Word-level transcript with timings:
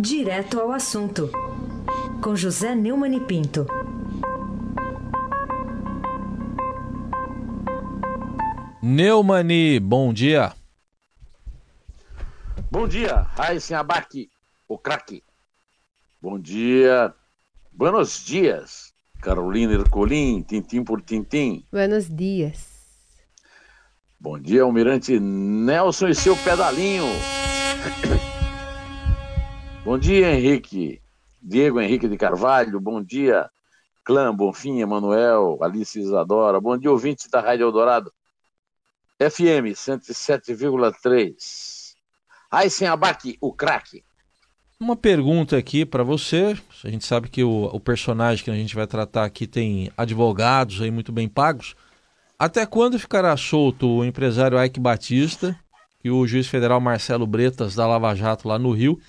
Direto 0.00 0.60
ao 0.60 0.70
assunto, 0.70 1.28
com 2.22 2.36
José 2.36 2.72
Neumann 2.72 3.16
e 3.16 3.20
Pinto. 3.20 3.66
Neumani, 8.80 9.80
bom 9.80 10.12
dia. 10.12 10.54
Bom 12.70 12.86
dia, 12.86 13.22
Raíssen 13.34 13.76
Abac, 13.76 14.30
o 14.68 14.78
craque. 14.78 15.24
Bom 16.22 16.38
dia, 16.38 17.12
buenos 17.72 18.24
dias, 18.24 18.94
Carolina 19.20 19.72
Ercolim, 19.72 20.42
tintim 20.42 20.84
por 20.84 21.02
tintim. 21.02 21.66
Buenos 21.72 22.08
dias. 22.08 22.68
Bom 24.20 24.38
dia, 24.38 24.62
Almirante 24.62 25.18
Nelson 25.18 26.06
e 26.06 26.14
seu 26.14 26.36
pedalinho. 26.36 27.04
Bom 29.88 29.96
dia, 29.96 30.34
Henrique. 30.34 31.00
Diego 31.40 31.80
Henrique 31.80 32.06
de 32.06 32.18
Carvalho. 32.18 32.78
Bom 32.78 33.02
dia, 33.02 33.48
Clã, 34.04 34.36
Bonfim, 34.36 34.80
Emanuel, 34.80 35.56
Alice 35.62 35.98
Isadora. 35.98 36.60
Bom 36.60 36.76
dia, 36.76 36.90
ouvintes 36.90 37.26
da 37.30 37.40
Rádio 37.40 37.64
Eldorado. 37.64 38.12
FM 39.18 39.72
107,3. 39.72 41.94
Aysen 42.50 42.86
Abac, 42.86 43.38
o 43.40 43.50
craque. 43.50 44.04
Uma 44.78 44.94
pergunta 44.94 45.56
aqui 45.56 45.86
para 45.86 46.02
você. 46.02 46.54
A 46.84 46.90
gente 46.90 47.06
sabe 47.06 47.30
que 47.30 47.42
o, 47.42 47.70
o, 47.72 47.80
personagem 47.80 48.44
que 48.44 48.50
a 48.50 48.54
gente 48.54 48.76
vai 48.76 48.86
tratar 48.86 49.24
aqui 49.24 49.46
tem 49.46 49.90
advogados 49.96 50.82
aí 50.82 50.90
muito 50.90 51.12
bem 51.12 51.30
pagos. 51.30 51.74
Até 52.38 52.66
quando 52.66 52.98
ficará 52.98 53.34
solto 53.38 53.88
o 53.88 54.04
empresário 54.04 54.62
Ike 54.62 54.80
Batista, 54.80 55.58
que 55.98 56.10
o 56.10 56.26
juiz 56.26 56.46
federal 56.46 56.78
Marcelo 56.78 57.26
Bretas 57.26 57.74
da 57.74 57.86
Lava 57.86 58.14
Jato 58.14 58.48
lá 58.48 58.58
no 58.58 58.70
Rio 58.70 59.00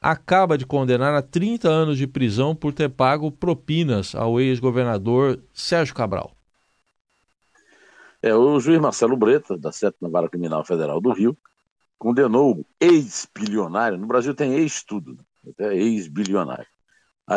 acaba 0.00 0.56
de 0.56 0.64
condenar 0.64 1.14
a 1.14 1.22
30 1.22 1.68
anos 1.68 1.98
de 1.98 2.06
prisão 2.06 2.54
por 2.54 2.72
ter 2.72 2.88
pago 2.88 3.30
propinas 3.30 4.14
ao 4.14 4.40
ex-governador 4.40 5.42
Sérgio 5.52 5.94
Cabral. 5.94 6.32
É, 8.22 8.34
o 8.34 8.58
juiz 8.58 8.80
Marcelo 8.80 9.16
Breta, 9.16 9.56
da 9.56 9.70
Sétima 9.70 10.08
Vara 10.08 10.28
Criminal 10.28 10.64
Federal 10.64 11.00
do 11.00 11.12
Rio, 11.12 11.36
condenou 11.98 12.58
o 12.58 12.66
ex-bilionário, 12.80 13.98
no 13.98 14.06
Brasil 14.06 14.34
tem 14.34 14.54
ex-tudo, 14.54 15.14
né? 15.14 15.24
até 15.50 15.76
ex-bilionário, 15.76 16.66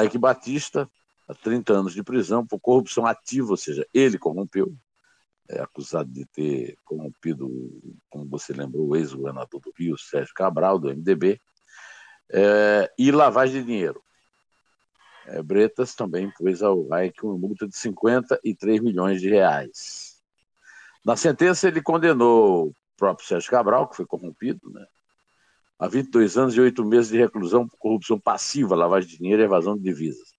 Ike 0.05 0.17
Batista, 0.17 0.89
a 1.27 1.33
30 1.33 1.73
anos 1.73 1.93
de 1.93 2.03
prisão 2.03 2.45
por 2.45 2.59
corrupção 2.59 3.05
ativa, 3.05 3.51
ou 3.51 3.57
seja, 3.57 3.85
ele 3.93 4.17
corrompeu, 4.17 4.73
é 5.49 5.61
acusado 5.61 6.09
de 6.09 6.25
ter 6.25 6.77
corrompido, 6.83 7.49
como 8.09 8.27
você 8.27 8.53
lembrou, 8.53 8.87
o 8.87 8.95
ex-governador 8.95 9.59
do 9.59 9.73
Rio, 9.77 9.97
Sérgio 9.97 10.33
Cabral, 10.33 10.79
do 10.79 10.89
MDB, 10.89 11.39
é, 12.31 12.91
e 12.97 13.11
lavagem 13.11 13.61
de 13.61 13.67
dinheiro. 13.67 14.01
É, 15.27 15.41
Bretas 15.41 15.93
também 15.93 16.31
pôs 16.31 16.63
ao 16.63 16.87
Reich 16.87 17.23
uma 17.23 17.37
multa 17.37 17.67
de 17.67 17.75
53 17.75 18.79
milhões 18.79 19.21
de 19.21 19.29
reais. 19.29 20.21
Na 21.05 21.15
sentença, 21.15 21.67
ele 21.67 21.81
condenou 21.81 22.67
o 22.67 22.75
próprio 22.97 23.27
Sérgio 23.27 23.49
Cabral, 23.49 23.87
que 23.87 23.95
foi 23.97 24.05
corrompido, 24.05 24.69
né, 24.71 24.85
a 25.79 25.87
22 25.87 26.37
anos 26.37 26.55
e 26.55 26.61
8 26.61 26.85
meses 26.85 27.11
de 27.11 27.17
reclusão 27.17 27.67
por 27.67 27.77
corrupção 27.77 28.19
passiva, 28.19 28.75
lavagem 28.75 29.09
de 29.09 29.17
dinheiro 29.17 29.41
e 29.41 29.45
evasão 29.45 29.75
de 29.75 29.83
divisas. 29.83 30.31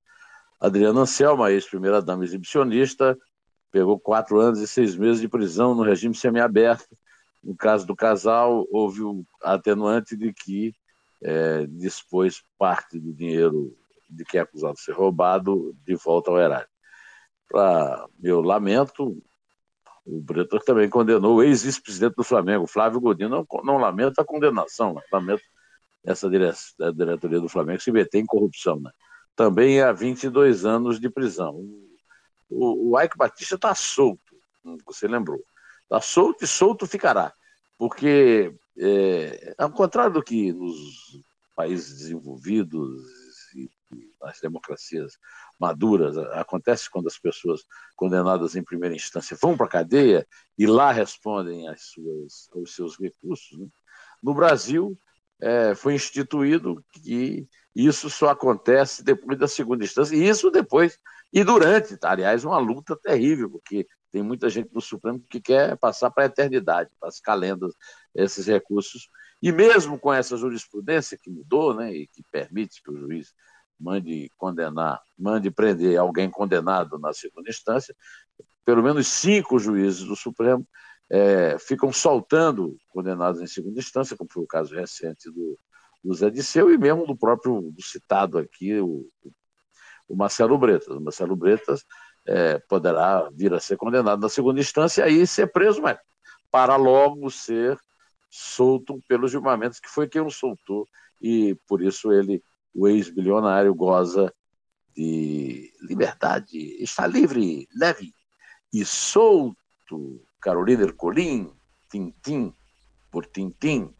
Adriana 0.60 1.00
Anselma, 1.00 1.50
ex-primeira-dama 1.50 2.22
exibicionista, 2.22 3.18
pegou 3.72 3.98
4 3.98 4.38
anos 4.38 4.60
e 4.60 4.68
6 4.68 4.94
meses 4.94 5.20
de 5.20 5.28
prisão 5.28 5.74
no 5.74 5.82
regime 5.82 6.14
semiaberto. 6.14 6.96
No 7.42 7.56
caso 7.56 7.84
do 7.84 7.96
casal, 7.96 8.64
houve 8.70 9.02
o 9.02 9.24
atenuante 9.42 10.16
de 10.16 10.32
que 10.32 10.72
é, 11.22 11.66
dispôs 11.66 12.42
parte 12.58 12.98
do 12.98 13.12
dinheiro 13.12 13.76
de 14.08 14.24
quem 14.24 14.38
é 14.38 14.42
acusado 14.42 14.74
de 14.74 14.82
ser 14.82 14.92
roubado 14.92 15.74
de 15.84 15.94
volta 15.94 16.30
ao 16.30 16.38
erário. 16.38 16.68
Para 17.48 18.06
meu 18.18 18.40
lamento, 18.40 19.22
o 20.04 20.20
Bretas 20.20 20.64
também 20.64 20.88
condenou 20.88 21.36
o 21.36 21.42
ex-vice-presidente 21.42 22.16
do 22.16 22.24
Flamengo, 22.24 22.66
Flávio 22.66 23.00
Godinho. 23.00 23.28
Não, 23.28 23.46
não 23.62 23.78
lamento 23.78 24.20
a 24.20 24.24
condenação, 24.24 25.00
lamento 25.12 25.42
essa 26.04 26.28
dire 26.28 26.50
diretoria 26.94 27.40
do 27.40 27.48
Flamengo 27.48 27.80
se 27.80 27.92
meter 27.92 28.18
em 28.18 28.26
corrupção. 28.26 28.80
Né? 28.80 28.90
Também 29.36 29.80
há 29.80 29.92
22 29.92 30.64
anos 30.64 30.98
de 30.98 31.08
prisão. 31.08 31.56
O, 32.50 32.92
o 32.92 33.00
Ike 33.00 33.16
Batista 33.16 33.54
está 33.54 33.74
solto, 33.74 34.36
você 34.84 35.06
lembrou. 35.06 35.40
Está 35.82 36.00
solto 36.00 36.44
e 36.44 36.46
solto 36.46 36.86
ficará. 36.86 37.32
Porque 37.78 38.54
é, 38.78 39.54
ao 39.58 39.70
contrário 39.70 40.14
do 40.14 40.22
que 40.22 40.52
nos 40.52 41.20
países 41.54 41.98
desenvolvidos 41.98 43.02
e 43.54 43.70
nas 44.20 44.40
democracias 44.40 45.18
maduras 45.58 46.16
acontece 46.16 46.90
quando 46.90 47.06
as 47.08 47.18
pessoas 47.18 47.64
condenadas 47.94 48.56
em 48.56 48.64
primeira 48.64 48.94
instância 48.94 49.36
vão 49.40 49.56
para 49.56 49.66
a 49.66 49.70
cadeia 49.70 50.26
e 50.58 50.66
lá 50.66 50.90
respondem 50.90 51.68
às 51.68 51.82
suas, 51.82 52.48
aos 52.54 52.74
seus 52.74 52.98
recursos. 52.98 53.58
Né? 53.58 53.66
No 54.22 54.34
Brasil, 54.34 54.98
é, 55.42 55.74
foi 55.74 55.94
instituído 55.94 56.82
que 56.92 57.46
isso 57.74 58.08
só 58.08 58.28
acontece 58.30 59.02
depois 59.02 59.38
da 59.38 59.48
segunda 59.48 59.84
instância, 59.84 60.14
e 60.14 60.28
isso 60.28 60.50
depois 60.50 60.98
e 61.32 61.42
durante, 61.42 61.98
aliás, 62.02 62.44
uma 62.44 62.58
luta 62.58 62.94
terrível, 62.94 63.48
porque 63.48 63.86
tem 64.10 64.22
muita 64.22 64.50
gente 64.50 64.68
no 64.74 64.82
Supremo 64.82 65.24
que 65.30 65.40
quer 65.40 65.78
passar 65.78 66.10
para 66.10 66.24
a 66.24 66.26
eternidade, 66.26 66.90
para 67.00 67.08
as 67.08 67.18
calendas, 67.18 67.72
esses 68.14 68.46
recursos. 68.46 69.08
E 69.40 69.50
mesmo 69.50 69.98
com 69.98 70.12
essa 70.12 70.36
jurisprudência 70.36 71.18
que 71.20 71.30
mudou, 71.30 71.74
né, 71.74 71.90
e 71.90 72.06
que 72.06 72.22
permite 72.30 72.82
que 72.82 72.90
o 72.90 72.98
juiz 72.98 73.32
mande 73.80 74.30
condenar, 74.36 75.00
mande 75.18 75.50
prender 75.50 75.98
alguém 75.98 76.30
condenado 76.30 76.98
na 76.98 77.14
segunda 77.14 77.48
instância, 77.48 77.96
pelo 78.62 78.82
menos 78.82 79.08
cinco 79.08 79.58
juízes 79.58 80.04
do 80.04 80.14
Supremo 80.14 80.66
é, 81.10 81.58
ficam 81.58 81.92
soltando 81.92 82.76
condenados 82.88 83.40
em 83.40 83.46
segunda 83.46 83.78
instância, 83.78 84.16
como 84.16 84.30
foi 84.32 84.42
o 84.42 84.46
caso 84.46 84.74
recente 84.74 85.30
do, 85.30 85.58
do 86.02 86.14
Zé 86.14 86.30
Disseu 86.30 86.72
e 86.72 86.78
mesmo 86.78 87.06
do 87.06 87.16
próprio 87.16 87.70
do 87.70 87.82
citado 87.82 88.38
aqui, 88.38 88.80
o, 88.80 89.06
o 90.08 90.16
Marcelo 90.16 90.58
Bretas. 90.58 90.88
O 90.88 91.00
Marcelo 91.00 91.36
Bretas 91.36 91.84
é, 92.26 92.58
poderá 92.68 93.28
vir 93.32 93.52
a 93.52 93.60
ser 93.60 93.76
condenado 93.76 94.20
na 94.20 94.28
segunda 94.28 94.60
instância 94.60 95.02
e 95.02 95.20
aí 95.20 95.26
ser 95.26 95.52
preso, 95.52 95.80
mas 95.82 95.98
para 96.50 96.76
logo 96.76 97.30
ser 97.30 97.78
solto 98.30 98.98
pelos 99.08 99.30
julgamentos, 99.30 99.78
que 99.78 99.88
foi 99.88 100.08
quem 100.08 100.22
o 100.22 100.30
soltou, 100.30 100.86
e 101.20 101.54
por 101.68 101.82
isso 101.82 102.12
ele, 102.12 102.42
o 102.74 102.88
ex-bilionário, 102.88 103.74
goza 103.74 104.32
de 104.96 105.70
liberdade, 105.82 106.58
está 106.82 107.06
livre, 107.06 107.68
leve 107.74 108.12
e 108.72 108.84
solto. 108.84 110.24
Carolina 110.42 110.82
Ercolim, 110.82 111.50
tintim 111.88 112.52
por 113.10 113.24
tintim. 113.26 113.90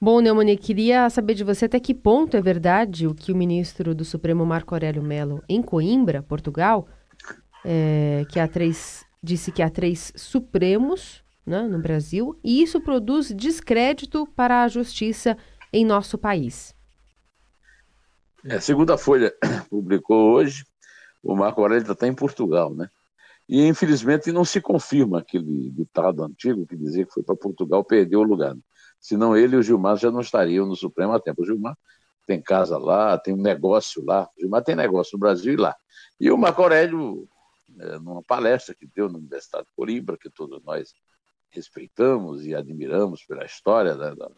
Bom, 0.00 0.20
Neumani, 0.20 0.56
queria 0.56 1.10
saber 1.10 1.34
de 1.34 1.42
você 1.42 1.64
até 1.64 1.80
que 1.80 1.92
ponto 1.92 2.36
é 2.36 2.40
verdade 2.40 3.08
o 3.08 3.14
que 3.14 3.32
o 3.32 3.36
ministro 3.36 3.94
do 3.94 4.04
Supremo 4.04 4.46
Marco 4.46 4.72
Aurélio 4.72 5.02
Mello, 5.02 5.42
em 5.48 5.60
Coimbra, 5.60 6.22
Portugal, 6.22 6.86
é, 7.64 8.24
que 8.30 8.38
há 8.38 8.46
três, 8.46 9.04
disse 9.20 9.50
que 9.50 9.60
há 9.60 9.68
três 9.68 10.12
Supremos 10.14 11.24
né, 11.44 11.62
no 11.62 11.80
Brasil, 11.80 12.38
e 12.44 12.62
isso 12.62 12.80
produz 12.80 13.32
descrédito 13.34 14.24
para 14.36 14.62
a 14.62 14.68
justiça 14.68 15.36
em 15.72 15.84
nosso 15.84 16.16
país. 16.16 16.72
É, 18.44 18.60
segundo 18.60 18.92
a 18.92 18.98
Folha 18.98 19.34
publicou 19.68 20.34
hoje, 20.34 20.64
o 21.24 21.34
Marco 21.34 21.60
Aurélio 21.60 21.90
está 21.90 22.06
em 22.06 22.14
Portugal, 22.14 22.72
né? 22.72 22.88
E 23.48 23.66
infelizmente 23.66 24.30
não 24.30 24.44
se 24.44 24.60
confirma 24.60 25.20
aquele 25.20 25.70
ditado 25.70 26.22
antigo 26.22 26.66
que 26.66 26.76
dizia 26.76 27.06
que 27.06 27.12
foi 27.12 27.22
para 27.22 27.34
Portugal 27.34 27.82
perdeu 27.82 28.20
o 28.20 28.24
lugar. 28.24 28.56
Senão 29.00 29.36
ele 29.36 29.56
e 29.56 29.58
o 29.58 29.62
Gilmar 29.62 29.96
já 29.96 30.10
não 30.10 30.20
estariam 30.20 30.66
no 30.66 30.76
Supremo 30.76 31.12
há 31.12 31.20
tempo. 31.20 31.42
O 31.42 31.46
Gilmar 31.46 31.76
tem 32.26 32.42
casa 32.42 32.76
lá, 32.76 33.16
tem 33.16 33.32
um 33.32 33.40
negócio 33.40 34.04
lá. 34.04 34.28
O 34.36 34.40
Gilmar 34.40 34.62
tem 34.62 34.76
negócio 34.76 35.16
no 35.16 35.20
Brasil 35.20 35.54
e 35.54 35.56
lá. 35.56 35.74
E 36.20 36.30
o 36.30 36.36
Marco 36.36 36.62
Aurélio 36.62 37.26
é, 37.78 37.98
numa 37.98 38.22
palestra 38.22 38.74
que 38.74 38.86
deu 38.86 39.08
na 39.08 39.18
Universidade 39.18 39.66
de 39.66 39.72
Coimbra, 39.72 40.18
que 40.18 40.28
todos 40.28 40.62
nós 40.64 40.92
respeitamos 41.50 42.44
e 42.44 42.54
admiramos 42.54 43.24
pela 43.24 43.44
história 43.44 43.96
da, 43.96 44.14
da, 44.14 44.30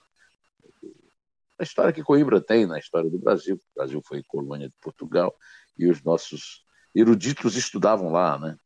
a 1.58 1.62
história 1.62 1.92
que 1.92 2.02
Coimbra 2.02 2.40
tem 2.40 2.66
na 2.66 2.78
história 2.78 3.10
do 3.10 3.18
Brasil. 3.18 3.56
O 3.56 3.78
Brasil 3.78 4.00
foi 4.04 4.22
colônia 4.22 4.68
de 4.68 4.74
Portugal 4.80 5.34
e 5.76 5.86
os 5.90 6.02
nossos 6.02 6.64
eruditos 6.94 7.56
estudavam 7.56 8.10
lá, 8.10 8.38
né? 8.38 8.56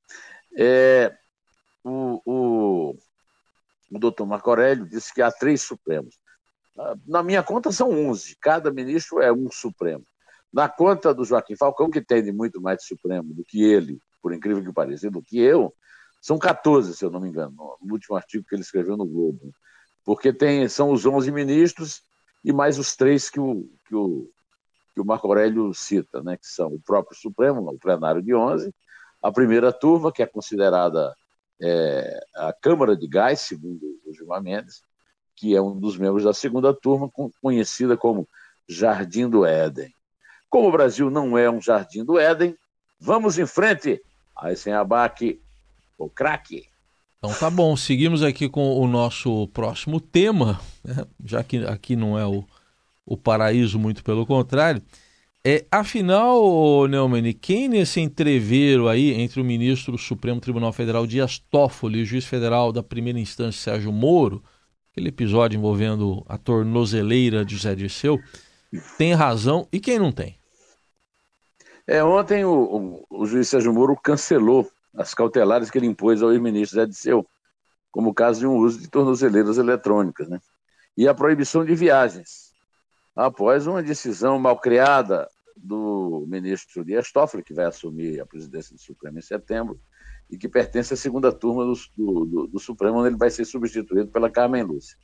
É, 0.56 1.16
o, 1.82 2.20
o, 2.24 2.96
o 3.90 3.98
doutor 3.98 4.26
Marco 4.26 4.50
Aurélio 4.50 4.86
disse 4.86 5.12
que 5.12 5.22
há 5.22 5.30
três 5.30 5.62
Supremos. 5.62 6.18
Na 7.06 7.22
minha 7.22 7.42
conta 7.42 7.70
são 7.70 7.90
11, 7.90 8.36
cada 8.40 8.72
ministro 8.72 9.20
é 9.20 9.32
um 9.32 9.50
Supremo. 9.50 10.04
Na 10.52 10.68
conta 10.68 11.12
do 11.12 11.24
Joaquim 11.24 11.56
Falcão, 11.56 11.90
que 11.90 12.00
tem 12.00 12.32
muito 12.32 12.60
mais 12.60 12.78
de 12.78 12.86
Supremo 12.86 13.34
do 13.34 13.44
que 13.44 13.62
ele, 13.62 13.98
por 14.22 14.32
incrível 14.32 14.64
que 14.64 14.72
pareça, 14.72 15.10
do 15.10 15.22
que 15.22 15.38
eu, 15.38 15.72
são 16.20 16.38
14, 16.38 16.96
se 16.96 17.04
eu 17.04 17.10
não 17.10 17.20
me 17.20 17.28
engano, 17.28 17.54
no 17.82 17.92
último 17.92 18.16
artigo 18.16 18.46
que 18.48 18.54
ele 18.54 18.62
escreveu 18.62 18.96
no 18.96 19.04
Globo. 19.04 19.52
Porque 20.04 20.32
tem, 20.32 20.66
são 20.68 20.90
os 20.90 21.04
11 21.04 21.30
ministros 21.30 22.02
e 22.44 22.52
mais 22.52 22.78
os 22.78 22.96
três 22.96 23.28
que 23.28 23.38
o, 23.38 23.68
que 23.86 23.94
o, 23.94 24.30
que 24.94 25.00
o 25.00 25.04
Marco 25.04 25.26
Aurélio 25.26 25.74
cita, 25.74 26.22
né, 26.22 26.36
que 26.36 26.46
são 26.46 26.68
o 26.68 26.80
próprio 26.80 27.18
Supremo, 27.18 27.60
o 27.68 27.78
plenário 27.78 28.22
de 28.22 28.34
11, 28.34 28.72
a 29.24 29.32
primeira 29.32 29.72
turma, 29.72 30.12
que 30.12 30.22
é 30.22 30.26
considerada 30.26 31.16
é, 31.58 32.20
a 32.36 32.52
Câmara 32.52 32.94
de 32.94 33.08
Gás, 33.08 33.40
segundo 33.40 33.80
o 34.04 34.12
Gilmar 34.12 34.42
Mendes, 34.42 34.82
que 35.34 35.56
é 35.56 35.62
um 35.62 35.80
dos 35.80 35.96
membros 35.96 36.24
da 36.24 36.34
segunda 36.34 36.74
turma, 36.74 37.10
conhecida 37.40 37.96
como 37.96 38.28
Jardim 38.68 39.26
do 39.26 39.46
Éden. 39.46 39.90
Como 40.50 40.68
o 40.68 40.72
Brasil 40.72 41.08
não 41.08 41.38
é 41.38 41.50
um 41.50 41.58
Jardim 41.58 42.04
do 42.04 42.18
Éden, 42.18 42.54
vamos 43.00 43.38
em 43.38 43.46
frente. 43.46 43.98
Aí 44.36 44.54
sem 44.56 44.74
abaque, 44.74 45.40
o 45.96 46.10
craque. 46.10 46.68
Então 47.16 47.32
tá 47.32 47.48
bom, 47.48 47.74
seguimos 47.78 48.22
aqui 48.22 48.46
com 48.46 48.78
o 48.78 48.86
nosso 48.86 49.48
próximo 49.48 50.00
tema, 50.00 50.60
né? 50.84 51.06
já 51.24 51.42
que 51.42 51.64
aqui 51.64 51.96
não 51.96 52.18
é 52.18 52.26
o, 52.26 52.44
o 53.06 53.16
paraíso, 53.16 53.78
muito 53.78 54.04
pelo 54.04 54.26
contrário. 54.26 54.82
É, 55.46 55.66
afinal, 55.70 56.86
Neumann, 56.88 57.30
quem 57.34 57.68
nesse 57.68 58.00
entreveiro 58.00 58.88
aí 58.88 59.12
entre 59.12 59.42
o 59.42 59.44
ministro 59.44 59.92
do 59.92 59.98
Supremo 59.98 60.40
Tribunal 60.40 60.72
Federal 60.72 61.06
Dias 61.06 61.38
Toffoli 61.38 61.98
e 61.98 62.02
o 62.02 62.06
juiz 62.06 62.24
federal 62.24 62.72
da 62.72 62.82
primeira 62.82 63.18
instância 63.18 63.72
Sérgio 63.72 63.92
Moro, 63.92 64.42
aquele 64.90 65.10
episódio 65.10 65.58
envolvendo 65.58 66.24
a 66.26 66.38
tornozeleira 66.38 67.44
de 67.44 67.56
José 67.56 67.74
Dirceu, 67.74 68.18
tem 68.96 69.12
razão 69.12 69.68
e 69.70 69.78
quem 69.78 69.98
não 69.98 70.10
tem? 70.10 70.38
É, 71.86 72.02
ontem 72.02 72.46
o, 72.46 73.04
o, 73.10 73.20
o 73.20 73.26
juiz 73.26 73.46
Sérgio 73.46 73.74
Moro 73.74 73.94
cancelou 74.02 74.66
as 74.94 75.12
cautelares 75.12 75.70
que 75.70 75.76
ele 75.76 75.86
impôs 75.86 76.22
ao 76.22 76.32
ex-ministro 76.32 76.76
Zé 76.76 76.86
Dirceu, 76.86 77.26
como 77.92 78.08
o 78.08 78.14
caso 78.14 78.40
de 78.40 78.46
um 78.46 78.56
uso 78.56 78.80
de 78.80 78.88
tornozeleiras 78.88 79.58
eletrônicas, 79.58 80.26
né? 80.26 80.40
E 80.96 81.06
a 81.06 81.12
proibição 81.12 81.66
de 81.66 81.74
viagens, 81.74 82.50
após 83.14 83.66
uma 83.66 83.82
decisão 83.82 84.38
mal 84.38 84.58
criada 84.58 85.28
do 85.56 86.26
ministro 86.28 86.84
Dias 86.84 87.12
Toffoli, 87.12 87.42
que 87.42 87.54
vai 87.54 87.66
assumir 87.66 88.20
a 88.20 88.26
presidência 88.26 88.74
do 88.74 88.80
Supremo 88.80 89.18
em 89.18 89.22
setembro, 89.22 89.80
e 90.30 90.36
que 90.36 90.48
pertence 90.48 90.94
à 90.94 90.96
segunda 90.96 91.32
turma 91.32 91.64
do, 91.64 91.74
do, 92.24 92.46
do 92.46 92.58
Supremo, 92.58 92.98
onde 92.98 93.08
ele 93.08 93.16
vai 93.16 93.30
ser 93.30 93.44
substituído 93.44 94.08
pela 94.10 94.30
Carmen 94.30 94.62
Lúcia. 94.62 94.98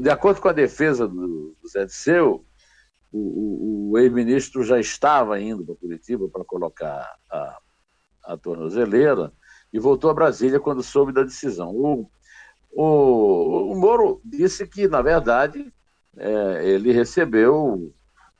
De 0.00 0.10
acordo 0.10 0.40
com 0.40 0.48
a 0.48 0.52
defesa 0.52 1.06
do, 1.06 1.56
do 1.60 1.68
Zé 1.68 1.86
Disseu, 1.86 2.44
o, 3.10 3.18
o, 3.18 3.90
o 3.90 3.98
ex-ministro 3.98 4.62
já 4.62 4.78
estava 4.78 5.40
indo 5.40 5.64
para 5.64 5.74
Curitiba 5.76 6.28
para 6.28 6.44
colocar 6.44 7.16
a, 7.30 7.58
a 8.24 8.36
tornozeleira 8.36 9.32
e 9.72 9.78
voltou 9.78 10.10
a 10.10 10.14
Brasília 10.14 10.60
quando 10.60 10.82
soube 10.82 11.12
da 11.12 11.22
decisão. 11.22 11.70
O, 11.70 12.10
o, 12.70 13.72
o 13.72 13.80
Moro 13.80 14.20
disse 14.24 14.66
que, 14.66 14.88
na 14.88 15.00
verdade, 15.00 15.72
é, 16.16 16.68
ele 16.68 16.92
recebeu 16.92 17.94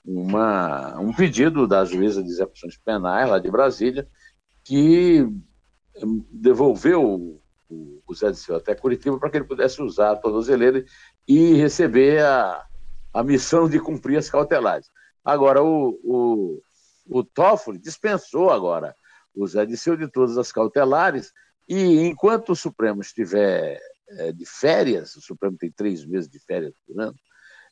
uma, 0.09 0.99
um 0.99 1.13
pedido 1.13 1.67
da 1.67 1.85
juíza 1.85 2.23
de 2.23 2.31
execuções 2.31 2.79
penais 2.79 3.29
lá 3.29 3.39
de 3.39 3.51
Brasília, 3.51 4.09
que 4.65 5.29
devolveu 6.33 7.39
o, 7.69 8.15
Zé 8.15 8.31
Disseu 8.31 8.57
até 8.57 8.75
Curitiba 8.75 9.19
para 9.19 9.29
que 9.29 9.37
ele 9.37 9.45
pudesse 9.45 9.83
usar 9.83 10.13
a 10.13 10.17
tornozeleira 10.17 10.83
e 11.27 11.53
receber 11.55 12.25
a, 12.25 12.65
a 13.13 13.23
missão 13.23 13.69
de 13.69 13.79
cumprir 13.79 14.17
as 14.17 14.31
cautelares. 14.31 14.89
Agora, 15.23 15.63
o, 15.63 16.01
o, 16.03 16.63
o 17.07 17.23
Toffoli 17.23 17.79
dispensou 17.79 18.51
agora 18.51 18.97
o 19.35 19.47
Zé 19.47 19.67
Disseu 19.67 19.95
de 19.95 20.11
todas 20.11 20.39
as 20.39 20.51
cautelares 20.51 21.33
e 21.69 22.01
enquanto 22.01 22.53
o 22.53 22.57
Supremo 22.57 23.03
estiver 23.03 23.79
é, 24.09 24.33
de 24.33 24.47
férias, 24.47 25.15
o 25.17 25.21
Supremo 25.21 25.59
tem 25.59 25.71
três 25.71 26.07
meses 26.07 26.31
de 26.31 26.39
férias 26.39 26.73
por 26.87 26.99
ano, 26.99 27.15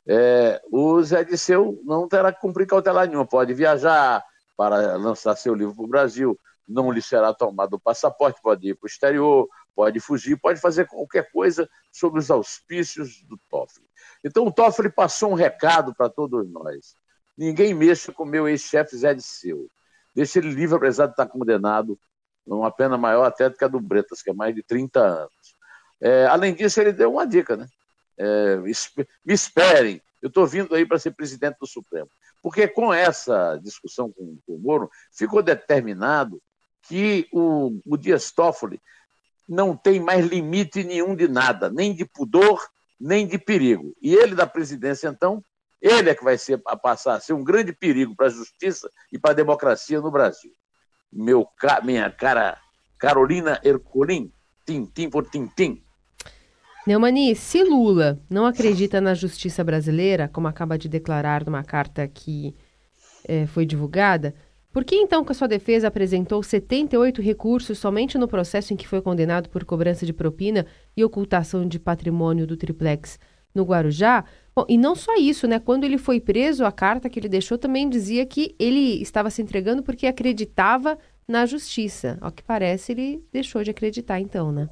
é, 0.07 0.61
o 0.71 1.01
Zé 1.03 1.23
Disseu 1.23 1.81
não 1.83 2.07
terá 2.07 2.31
que 2.31 2.39
cumprir 2.39 2.65
cautelar 2.65 3.07
nenhuma, 3.07 3.25
pode 3.25 3.53
viajar 3.53 4.23
para 4.55 4.95
lançar 4.95 5.35
seu 5.35 5.53
livro 5.53 5.75
para 5.75 5.83
o 5.83 5.87
Brasil, 5.87 6.39
não 6.67 6.91
lhe 6.91 7.01
será 7.01 7.33
tomado 7.33 7.75
o 7.75 7.79
passaporte, 7.79 8.41
pode 8.41 8.69
ir 8.69 8.75
para 8.75 8.85
o 8.85 8.89
exterior, 8.89 9.47
pode 9.75 9.99
fugir, 9.99 10.37
pode 10.37 10.59
fazer 10.59 10.85
qualquer 10.87 11.31
coisa 11.31 11.69
sob 11.91 12.19
os 12.19 12.31
auspícios 12.31 13.21
do 13.23 13.37
Toffoli. 13.49 13.85
Então 14.23 14.45
o 14.45 14.51
Toffoli 14.51 14.89
passou 14.89 15.31
um 15.31 15.35
recado 15.35 15.93
para 15.95 16.09
todos 16.09 16.49
nós. 16.49 16.95
Ninguém 17.37 17.73
mexa 17.73 18.11
com 18.11 18.25
meu 18.25 18.47
ex-chefe 18.47 18.97
Zé 18.97 19.13
Disseu. 19.13 19.67
Deixa 20.15 20.39
ele 20.39 20.49
livre, 20.49 20.75
apesar 20.75 21.05
de 21.05 21.11
estar 21.11 21.27
condenado 21.27 21.99
uma 22.45 22.71
pena 22.71 22.97
maior 22.97 23.25
até 23.25 23.49
do 23.49 23.57
que 23.57 23.63
a 23.63 23.67
do 23.67 23.79
Bretas, 23.79 24.21
que 24.21 24.29
é 24.29 24.33
mais 24.33 24.55
de 24.55 24.63
30 24.63 24.99
anos. 24.99 25.55
É, 25.99 26.25
além 26.27 26.53
disso, 26.53 26.79
ele 26.79 26.93
deu 26.93 27.11
uma 27.11 27.27
dica, 27.27 27.57
né? 27.57 27.67
É, 28.17 28.57
me 28.57 29.33
esperem, 29.33 30.01
eu 30.21 30.27
estou 30.27 30.45
vindo 30.47 30.73
aí 30.73 30.85
para 30.85 30.99
ser 30.99 31.11
presidente 31.11 31.57
do 31.59 31.67
Supremo. 31.67 32.09
Porque 32.41 32.67
com 32.67 32.93
essa 32.93 33.57
discussão 33.57 34.11
com, 34.11 34.37
com 34.45 34.55
o 34.55 34.59
Moro, 34.59 34.89
ficou 35.11 35.43
determinado 35.43 36.41
que 36.83 37.27
o, 37.31 37.79
o 37.85 37.97
Dias 37.97 38.31
Toffoli 38.31 38.81
não 39.47 39.75
tem 39.75 39.99
mais 39.99 40.25
limite 40.25 40.83
nenhum 40.83 41.15
de 41.15 41.27
nada, 41.27 41.69
nem 41.69 41.93
de 41.93 42.05
pudor, 42.05 42.67
nem 42.99 43.27
de 43.27 43.37
perigo. 43.37 43.95
E 44.01 44.13
ele 44.13 44.35
da 44.35 44.47
presidência, 44.47 45.07
então, 45.07 45.43
ele 45.81 46.09
é 46.09 46.15
que 46.15 46.23
vai 46.23 46.37
ser, 46.37 46.61
a 46.65 46.75
passar 46.75 47.15
a 47.15 47.19
ser 47.19 47.33
um 47.33 47.43
grande 47.43 47.71
perigo 47.71 48.15
para 48.15 48.27
a 48.27 48.31
justiça 48.31 48.89
e 49.11 49.19
para 49.19 49.31
a 49.31 49.35
democracia 49.35 50.01
no 50.01 50.11
Brasil. 50.11 50.51
Meu, 51.11 51.47
minha 51.83 52.11
cara 52.11 52.59
Carolina 52.97 53.61
Ercolim, 53.63 54.31
tintim 54.65 55.09
por 55.09 55.29
tintim, 55.29 55.83
Neumani, 56.87 57.35
se 57.35 57.61
Lula 57.65 58.17
não 58.29 58.45
acredita 58.45 59.01
na 59.01 59.13
justiça 59.13 59.61
brasileira, 59.61 60.29
como 60.29 60.47
acaba 60.47 60.77
de 60.77 60.87
declarar 60.87 61.45
numa 61.45 61.61
carta 61.61 62.07
que 62.07 62.55
é, 63.27 63.45
foi 63.45 63.65
divulgada, 63.65 64.33
por 64.71 64.85
que 64.85 64.95
então 64.95 65.25
que 65.25 65.33
a 65.33 65.35
sua 65.35 65.49
defesa 65.49 65.89
apresentou 65.89 66.41
78 66.41 67.21
recursos 67.21 67.77
somente 67.77 68.17
no 68.17 68.25
processo 68.25 68.73
em 68.73 68.77
que 68.77 68.87
foi 68.87 69.01
condenado 69.01 69.49
por 69.49 69.65
cobrança 69.65 70.05
de 70.05 70.13
propina 70.13 70.65
e 70.95 71.03
ocultação 71.03 71.67
de 71.67 71.77
patrimônio 71.77 72.47
do 72.47 72.55
triplex 72.55 73.19
no 73.53 73.65
Guarujá? 73.65 74.23
Bom, 74.55 74.63
e 74.69 74.77
não 74.77 74.95
só 74.95 75.13
isso, 75.17 75.45
né? 75.45 75.59
Quando 75.59 75.83
ele 75.83 75.97
foi 75.97 76.21
preso, 76.21 76.63
a 76.63 76.71
carta 76.71 77.09
que 77.09 77.19
ele 77.19 77.27
deixou 77.27 77.57
também 77.57 77.89
dizia 77.89 78.25
que 78.25 78.55
ele 78.57 79.01
estava 79.01 79.29
se 79.29 79.41
entregando 79.41 79.83
porque 79.83 80.07
acreditava 80.07 80.97
na 81.27 81.45
justiça. 81.45 82.17
Ao 82.21 82.31
que 82.31 82.41
parece, 82.41 82.93
ele 82.93 83.21
deixou 83.33 83.61
de 83.61 83.71
acreditar 83.71 84.21
então, 84.21 84.53
né? 84.53 84.69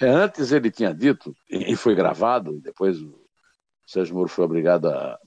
Antes 0.00 0.52
ele 0.52 0.70
tinha 0.70 0.94
dito, 0.94 1.34
e 1.50 1.74
foi 1.74 1.94
gravado, 1.94 2.60
depois 2.60 3.00
o 3.00 3.20
Sérgio 3.86 4.14
Moro 4.14 4.28
foi 4.28 4.44
obrigado 4.44 4.88
a, 4.88 5.18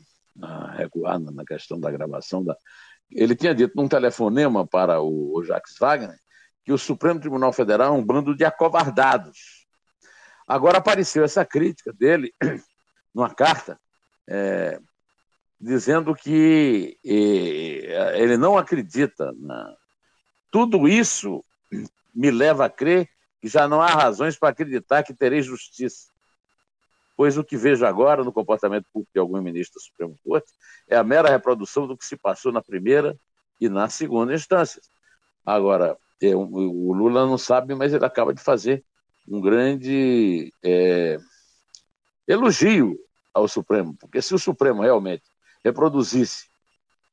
a 0.41 0.71
recuar 0.71 1.19
na 1.19 1.43
questão 1.43 1.79
da 1.79 1.91
gravação, 1.91 2.43
da, 2.43 2.55
ele 3.11 3.35
tinha 3.35 3.53
dito 3.53 3.73
num 3.75 3.87
telefonema 3.87 4.65
para 4.65 5.01
o, 5.01 5.37
o 5.37 5.43
Jacques 5.43 5.77
Wagner 5.77 6.17
que 6.63 6.71
o 6.71 6.77
Supremo 6.77 7.19
Tribunal 7.19 7.51
Federal 7.51 7.95
é 7.95 7.97
um 7.97 8.05
bando 8.05 8.35
de 8.35 8.45
acovardados. 8.45 9.65
Agora 10.47 10.77
apareceu 10.77 11.23
essa 11.23 11.43
crítica 11.45 11.91
dele 11.91 12.33
numa 13.13 13.33
carta 13.33 13.79
é, 14.27 14.79
dizendo 15.59 16.15
que 16.15 16.97
ele 17.03 18.37
não 18.37 18.57
acredita. 18.57 19.33
Na... 19.37 19.75
Tudo 20.51 20.87
isso 20.87 21.43
me 22.13 22.29
leva 22.29 22.65
a 22.65 22.69
crer 22.69 23.09
que 23.41 23.47
já 23.47 23.67
não 23.67 23.81
há 23.81 23.87
razões 23.87 24.37
para 24.37 24.49
acreditar 24.49 25.03
que 25.03 25.13
terei 25.13 25.41
justiça. 25.41 26.11
Pois 27.17 27.37
o 27.37 27.43
que 27.43 27.57
vejo 27.57 27.85
agora 27.85 28.23
no 28.23 28.31
comportamento 28.31 28.85
público 28.93 29.11
de 29.13 29.19
algum 29.19 29.41
ministro 29.41 29.79
da 29.79 29.85
Suprema 29.85 30.15
Corte 30.23 30.51
é 30.87 30.95
a 30.95 31.03
mera 31.03 31.29
reprodução 31.29 31.87
do 31.87 31.97
que 31.97 32.05
se 32.05 32.15
passou 32.15 32.51
na 32.51 32.61
primeira 32.61 33.17
e 33.59 33.67
na 33.67 33.89
segunda 33.89 34.33
instância. 34.33 34.81
Agora, 35.45 35.97
é, 36.21 36.35
o 36.35 36.93
Lula 36.93 37.25
não 37.25 37.37
sabe, 37.37 37.73
mas 37.73 37.93
ele 37.93 38.05
acaba 38.05 38.33
de 38.33 38.41
fazer 38.41 38.83
um 39.27 39.41
grande 39.41 40.53
é, 40.63 41.17
elogio 42.27 42.97
ao 43.33 43.47
Supremo, 43.47 43.95
porque 43.99 44.21
se 44.21 44.33
o 44.33 44.39
Supremo 44.39 44.81
realmente 44.81 45.23
reproduzisse 45.63 46.49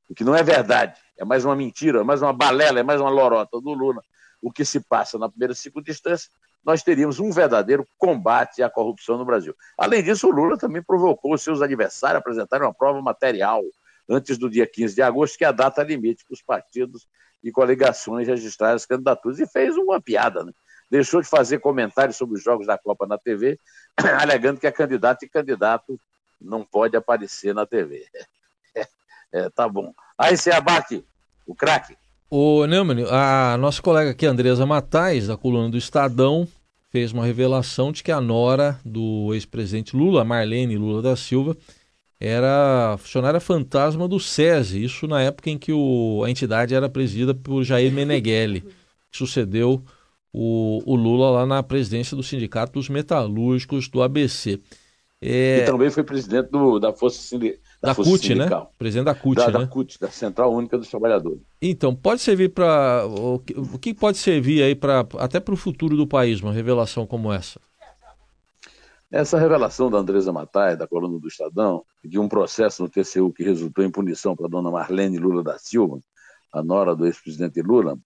o 0.09 0.15
que 0.15 0.25
não 0.25 0.35
é 0.35 0.43
verdade, 0.43 0.99
é 1.19 1.25
mais 1.25 1.45
uma 1.45 1.55
mentira, 1.55 2.01
é 2.01 2.05
mais 2.05 2.23
uma 2.23 2.33
balela, 2.33 2.81
é 2.81 2.83
mais 2.83 3.01
uma 3.01 3.11
lorota 3.11 3.61
do 3.61 3.73
Lula, 3.73 4.03
o 4.41 4.51
que 4.51 4.65
se 4.65 4.81
passa 4.81 5.19
na 5.19 5.29
primeira 5.29 5.53
e 5.53 5.57
segunda 5.57 5.91
instância, 5.91 6.31
nós 6.65 6.83
teríamos 6.83 7.19
um 7.19 7.31
verdadeiro 7.31 7.87
combate 7.97 8.63
à 8.63 8.71
corrupção 8.71 9.17
no 9.17 9.25
Brasil. 9.25 9.55
Além 9.77 10.03
disso, 10.03 10.29
o 10.29 10.31
Lula 10.31 10.59
também 10.59 10.83
provocou 10.83 11.35
os 11.35 11.43
seus 11.43 11.63
adversários 11.63 12.17
a 12.17 12.19
apresentarem 12.19 12.67
uma 12.67 12.75
prova 12.75 13.01
material 13.01 13.63
antes 14.09 14.39
do 14.39 14.49
dia 14.49 14.67
15 14.67 14.95
de 14.95 15.03
agosto, 15.03 15.39
que 15.39 15.45
é 15.45 15.49
a 15.49 15.53
data 15.53 15.83
limite 15.83 16.25
para 16.25 16.35
os 16.35 16.43
partidos 16.43 17.07
e 17.43 17.53
coligações 17.53 18.27
registrarem 18.27 18.77
as 18.77 18.87
candidaturas, 18.87 19.39
e 19.39 19.47
fez 19.47 19.77
uma 19.77 20.01
piada, 20.01 20.45
né? 20.45 20.53
Deixou 20.91 21.21
de 21.21 21.29
fazer 21.29 21.59
comentários 21.59 22.17
sobre 22.17 22.37
os 22.37 22.43
jogos 22.43 22.67
da 22.67 22.79
Copa 22.79 23.07
na 23.07 23.19
TV, 23.19 23.61
alegando 24.21 24.59
que 24.59 24.67
a 24.67 24.73
candidata 24.73 25.25
e 25.25 25.29
candidato 25.29 26.01
não 26.41 26.65
pode 26.65 26.97
aparecer 26.97 27.55
na 27.55 27.67
TV. 27.67 28.07
É, 29.31 29.51
tá 29.51 29.69
bom. 29.69 29.93
Aí, 30.17 30.39
se 30.39 30.51
abate 30.51 31.07
o 31.47 31.55
craque. 31.55 31.95
O 32.31 32.67
Neumann, 32.67 33.07
a 33.11 33.57
nossa 33.57 33.81
colega 33.81 34.11
aqui, 34.11 34.27
Andresa 34.27 34.67
Matais, 34.67 35.29
da 35.29 35.37
coluna 35.37 35.71
do 35.71 35.79
Estadão, 35.79 36.47
fez 36.91 37.11
uma 37.11 37.25
revelação 37.25 37.91
de 37.91 38.03
que 38.03 38.13
a 38.13 38.21
nora 38.21 38.79
do 38.85 39.33
ex-presidente 39.33 39.97
Lula, 39.97 40.27
Marlene 40.27 40.77
Lula 40.77 41.01
da 41.01 41.17
Silva, 41.17 41.57
era 42.21 42.97
funcionária 42.99 43.41
fantasma 43.41 44.07
do 44.07 44.21
SESI, 44.21 44.85
isso 44.85 45.07
na 45.07 45.23
época 45.23 45.49
em 45.49 45.57
que 45.57 45.73
o, 45.73 46.23
a 46.23 46.31
entidade 46.31 46.75
era 46.75 46.87
presidida 46.87 47.33
por 47.35 47.65
Jair 47.65 47.91
Meneghelli, 47.91 48.61
que 48.61 48.69
sucedeu 49.17 49.83
o, 50.31 50.83
o, 50.85 50.97
Lula 50.97 51.31
lá 51.31 51.47
na 51.47 51.63
presidência 51.63 52.15
do 52.15 52.23
Sindicato 52.23 52.75
dos 52.75 52.91
Metalúrgicos 52.91 53.89
do 53.89 54.03
ABC. 54.03 54.61
É... 55.19 55.61
E 55.63 55.65
também 55.65 55.89
foi 55.89 56.05
presidente 56.05 56.51
do, 56.51 56.79
da 56.79 56.93
Força 56.93 57.23
Sindical. 57.23 57.59
Da, 57.81 57.93
da 57.93 57.95
CUT, 57.95 58.35
né? 58.35 58.49
Presidente 58.77 59.05
da 59.05 59.15
CUT, 59.15 59.37
da, 59.37 59.47
né? 59.47 59.53
Da 59.53 59.67
CUT, 59.69 60.01
da 60.01 60.11
Central 60.11 60.53
Única 60.53 60.77
dos 60.77 60.89
Trabalhadores. 60.89 61.41
Então, 61.63 61.95
pode 61.95 62.21
servir 62.21 62.49
para. 62.49 63.07
O, 63.07 63.37
o 63.37 63.79
que 63.79 63.95
pode 63.95 64.19
servir 64.19 64.63
aí 64.63 64.75
para 64.75 65.07
até 65.19 65.39
para 65.39 65.55
o 65.55 65.57
futuro 65.57 65.97
do 65.97 66.07
país, 66.07 66.41
uma 66.41 66.53
revelação 66.53 67.07
como 67.07 67.33
essa? 67.33 67.61
Essa 69.11 69.39
revelação 69.39 69.91
da 69.91 69.99
Andresa 69.99 70.33
Matai, 70.33 70.77
da 70.77 70.87
coluna 70.87 71.19
do 71.19 71.29
Estadão, 71.29 71.83
de 72.05 72.19
um 72.19 72.29
processo 72.29 72.83
no 72.83 72.91
TCU 72.91 73.33
que 73.33 73.43
resultou 73.43 73.85
em 73.85 73.91
punição 73.91 74.37
para 74.37 74.47
a 74.47 74.51
dona 74.51 74.71
Marlene 74.71 75.17
Lula 75.17 75.43
da 75.43 75.59
Silva, 75.59 76.01
a 76.53 76.63
nora 76.63 76.95
do 76.95 77.07
ex-presidente 77.07 77.63
Lula, 77.63 77.97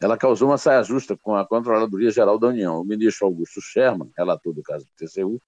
ela 0.00 0.16
causou 0.16 0.48
uma 0.48 0.58
saia 0.58 0.82
justa 0.82 1.16
com 1.16 1.34
a 1.34 1.46
Controladoria 1.46 2.10
Geral 2.10 2.38
da 2.38 2.48
União. 2.48 2.80
O 2.80 2.84
ministro 2.84 3.26
Augusto 3.26 3.60
Sherman, 3.60 4.10
relator 4.16 4.52
do 4.52 4.62
caso 4.62 4.84
do 4.84 5.06
TCU, 5.06 5.40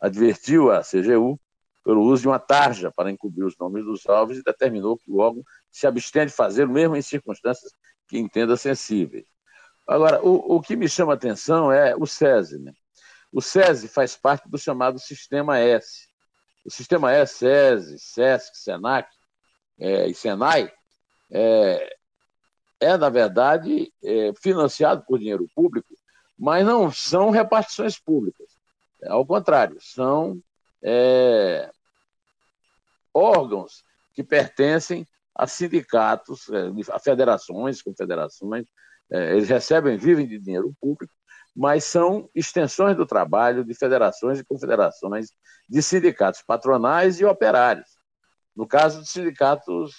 advertiu 0.00 0.70
a 0.70 0.80
CGU 0.80 1.38
pelo 1.84 2.02
uso 2.02 2.22
de 2.22 2.28
uma 2.28 2.38
tarja 2.38 2.90
para 2.90 3.10
encobrir 3.10 3.44
os 3.44 3.56
nomes 3.58 3.84
dos 3.84 4.06
alvos 4.06 4.38
e 4.38 4.42
determinou 4.42 4.96
que 4.96 5.10
o 5.10 5.18
órgão 5.18 5.44
se 5.70 5.86
abstenha 5.86 6.24
de 6.24 6.32
fazer, 6.32 6.66
mesmo 6.66 6.96
em 6.96 7.02
circunstâncias 7.02 7.70
que 8.08 8.18
entenda 8.18 8.56
sensíveis. 8.56 9.26
Agora, 9.86 10.24
o, 10.24 10.56
o 10.56 10.60
que 10.62 10.76
me 10.76 10.88
chama 10.88 11.12
a 11.12 11.16
atenção 11.16 11.70
é 11.70 11.94
o 11.94 12.06
SESI. 12.06 12.58
Né? 12.58 12.72
O 13.30 13.42
SESI 13.42 13.86
faz 13.86 14.16
parte 14.16 14.48
do 14.48 14.56
chamado 14.56 14.98
Sistema 14.98 15.58
S. 15.58 16.08
O 16.64 16.70
Sistema 16.70 17.12
S, 17.12 17.34
SESI, 17.34 17.98
SESC, 17.98 18.56
SENAC 18.56 19.08
é, 19.78 20.08
e 20.08 20.14
SENAI 20.14 20.72
é, 21.30 21.96
é 22.80 22.96
na 22.96 23.10
verdade, 23.10 23.92
é, 24.02 24.32
financiado 24.40 25.04
por 25.06 25.18
dinheiro 25.18 25.46
público, 25.54 25.94
mas 26.38 26.64
não 26.64 26.90
são 26.90 27.28
repartições 27.28 27.98
públicas. 27.98 28.48
Ao 29.06 29.26
contrário, 29.26 29.76
são 29.80 30.40
é, 30.84 31.70
órgãos 33.12 33.82
que 34.12 34.22
pertencem 34.22 35.06
a 35.34 35.46
sindicatos, 35.46 36.48
é, 36.50 36.70
a 36.92 36.98
federações, 36.98 37.82
confederações, 37.82 38.66
é, 39.10 39.32
eles 39.34 39.48
recebem, 39.48 39.96
vivem 39.96 40.26
de 40.26 40.38
dinheiro 40.38 40.74
público, 40.80 41.12
mas 41.56 41.84
são 41.84 42.28
extensões 42.34 42.96
do 42.96 43.06
trabalho 43.06 43.64
de 43.64 43.74
federações 43.74 44.38
e 44.38 44.44
confederações 44.44 45.30
de 45.68 45.82
sindicatos 45.82 46.42
patronais 46.42 47.20
e 47.20 47.24
operários. 47.24 47.88
No 48.54 48.66
caso 48.66 49.00
de 49.00 49.08
sindicatos 49.08 49.94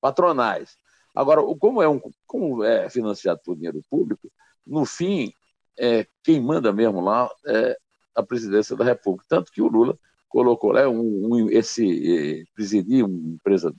patronais. 0.00 0.76
Agora, 1.14 1.40
como 1.58 1.82
é, 1.82 1.88
um, 1.88 2.00
como 2.26 2.62
é 2.62 2.90
financiado 2.90 3.40
por 3.44 3.56
dinheiro 3.56 3.80
público, 3.88 4.30
no 4.66 4.84
fim, 4.84 5.32
é, 5.78 6.06
quem 6.22 6.40
manda 6.40 6.72
mesmo 6.72 7.00
lá 7.00 7.30
é 7.46 7.76
a 8.14 8.22
presidência 8.22 8.76
da 8.76 8.84
República. 8.84 9.26
Tanto 9.28 9.52
que 9.52 9.62
o 9.62 9.68
Lula 9.68 9.98
colocou 10.36 10.70
lá 10.70 10.86
um, 10.86 11.34
um, 11.34 11.50
esse 11.50 12.46
presidir 12.54 13.06
uma 13.06 13.34
empresa 13.36 13.74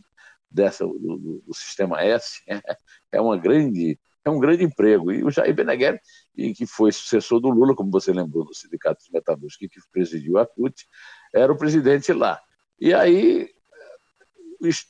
dessa 0.49 0.83
do, 0.87 0.97
do, 0.97 1.43
do, 1.45 1.53
sistema 1.53 2.01
S 2.01 2.41
é 3.11 3.21
uma 3.21 3.37
grande 3.37 3.99
é 4.25 4.29
um 4.31 4.39
grande 4.39 4.63
emprego. 4.63 5.11
E 5.11 5.23
o 5.23 5.29
Jair 5.29 5.53
Beneguer 5.53 6.01
que 6.35 6.65
foi 6.65 6.91
sucessor 6.91 7.39
do 7.39 7.49
Lula 7.49 7.75
como 7.75 7.91
você 7.91 8.11
lembrou 8.11 8.43
do 8.43 8.55
sindicato 8.55 9.03
dos 9.03 9.11
metalúrgicos 9.11 9.67
que 9.71 9.91
presidiu 9.91 10.39
a 10.39 10.47
CUT 10.47 10.87
era 11.31 11.53
o 11.53 11.57
presidente 11.57 12.11
lá. 12.11 12.41
E 12.79 12.91
aí 12.91 13.51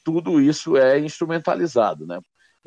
tudo 0.06 0.40
isso 0.40 0.78
é 0.78 0.98
instrumentalizado 0.98 2.08
né? 2.08 2.18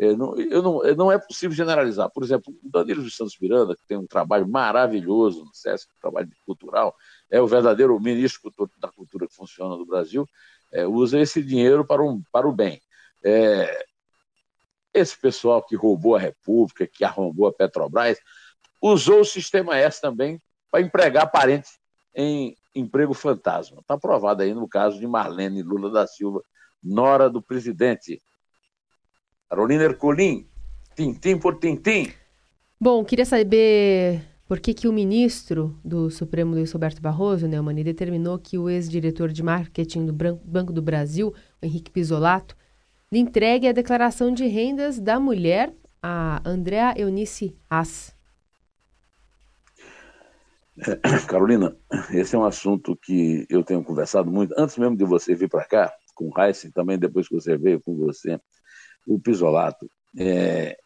É, 0.01 0.17
não, 0.17 0.35
eu 0.39 0.63
não, 0.63 0.83
não 0.97 1.13
é 1.13 1.19
possível 1.19 1.55
generalizar. 1.55 2.11
Por 2.11 2.23
exemplo, 2.23 2.55
o 2.65 2.71
Danilo 2.71 3.03
dos 3.03 3.15
Santos 3.15 3.37
Miranda, 3.39 3.77
que 3.77 3.87
tem 3.87 3.99
um 3.99 4.07
trabalho 4.07 4.49
maravilhoso 4.49 5.45
no 5.45 5.55
SESC, 5.55 5.91
um 5.93 6.01
trabalho 6.01 6.31
cultural, 6.47 6.97
é 7.31 7.39
o 7.39 7.47
verdadeiro 7.47 8.01
ministro 8.01 8.51
da 8.79 8.90
funciona 9.41 9.77
no 9.77 9.87
Brasil, 9.87 10.27
é, 10.71 10.87
usa 10.87 11.19
esse 11.19 11.43
dinheiro 11.43 11.85
para, 11.85 12.03
um, 12.03 12.23
para 12.31 12.47
o 12.47 12.53
bem. 12.53 12.81
É, 13.25 13.87
esse 14.93 15.19
pessoal 15.19 15.63
que 15.63 15.75
roubou 15.75 16.17
a 16.17 16.21
República, 16.21 16.87
que 16.87 17.05
arrombou 17.05 17.47
a 17.47 17.53
Petrobras, 17.53 18.19
usou 18.83 19.21
o 19.21 19.25
sistema 19.25 19.77
S 19.77 20.01
também 20.01 20.39
para 20.71 20.83
empregar 20.83 21.31
parentes 21.31 21.79
em 22.15 22.55
emprego 22.75 23.15
fantasma. 23.15 23.81
Está 23.81 23.97
provado 23.97 24.43
aí 24.43 24.53
no 24.55 24.69
caso 24.69 24.99
de 24.99 25.07
Marlene 25.07 25.63
Lula 25.63 25.91
da 25.91 26.07
Silva, 26.07 26.43
nora 26.83 27.31
do 27.31 27.41
presidente. 27.41 28.21
Carolina 29.49 29.85
Ercolim, 29.85 30.49
tintim 30.95 31.39
por 31.39 31.59
tintim. 31.59 32.13
Bom, 32.81 33.05
queria 33.05 33.25
saber 33.25 34.30
por 34.51 34.59
que, 34.59 34.75
que 34.75 34.89
o 34.89 34.93
ministro 34.93 35.79
do 35.85 36.11
Supremo, 36.11 36.57
Luiz 36.57 36.73
Roberto 36.73 37.01
Barroso, 37.01 37.47
Neumani, 37.47 37.85
determinou 37.85 38.37
que 38.37 38.59
o 38.59 38.69
ex-diretor 38.69 39.29
de 39.29 39.45
marketing 39.45 40.07
do 40.07 40.13
Banco 40.13 40.73
do 40.73 40.83
Brasil, 40.83 41.33
Henrique 41.63 41.89
Pisolato, 41.89 42.57
lhe 43.13 43.21
entregue 43.21 43.69
a 43.69 43.73
declaração 43.73 44.35
de 44.35 44.49
rendas 44.49 44.99
da 44.99 45.21
mulher, 45.21 45.73
a 46.03 46.43
Andrea 46.45 46.93
Eunice 46.97 47.57
Haas. 47.71 48.13
É, 50.81 50.97
Carolina, 51.29 51.77
esse 52.13 52.35
é 52.35 52.39
um 52.41 52.45
assunto 52.45 52.97
que 52.97 53.47
eu 53.49 53.63
tenho 53.63 53.85
conversado 53.85 54.33
muito, 54.33 54.53
antes 54.59 54.77
mesmo 54.79 54.97
de 54.97 55.05
você 55.05 55.33
vir 55.33 55.49
para 55.49 55.65
cá, 55.65 55.95
com 56.13 56.29
o 56.29 56.43
Heisen, 56.43 56.73
também 56.73 56.99
depois 56.99 57.29
que 57.29 57.37
você 57.37 57.57
veio 57.57 57.81
com 57.81 57.95
você 57.95 58.37
o 59.07 59.17
Pisolato. 59.17 59.89
É, 60.19 60.77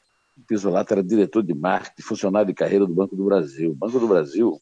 Pisolato 0.46 0.92
era 0.92 1.02
diretor 1.02 1.42
de 1.42 1.54
marketing, 1.54 2.02
funcionário 2.02 2.48
de 2.48 2.54
carreira 2.54 2.86
do 2.86 2.94
Banco 2.94 3.16
do 3.16 3.24
Brasil. 3.24 3.70
O 3.70 3.74
Banco 3.74 3.98
do 3.98 4.08
Brasil 4.08 4.60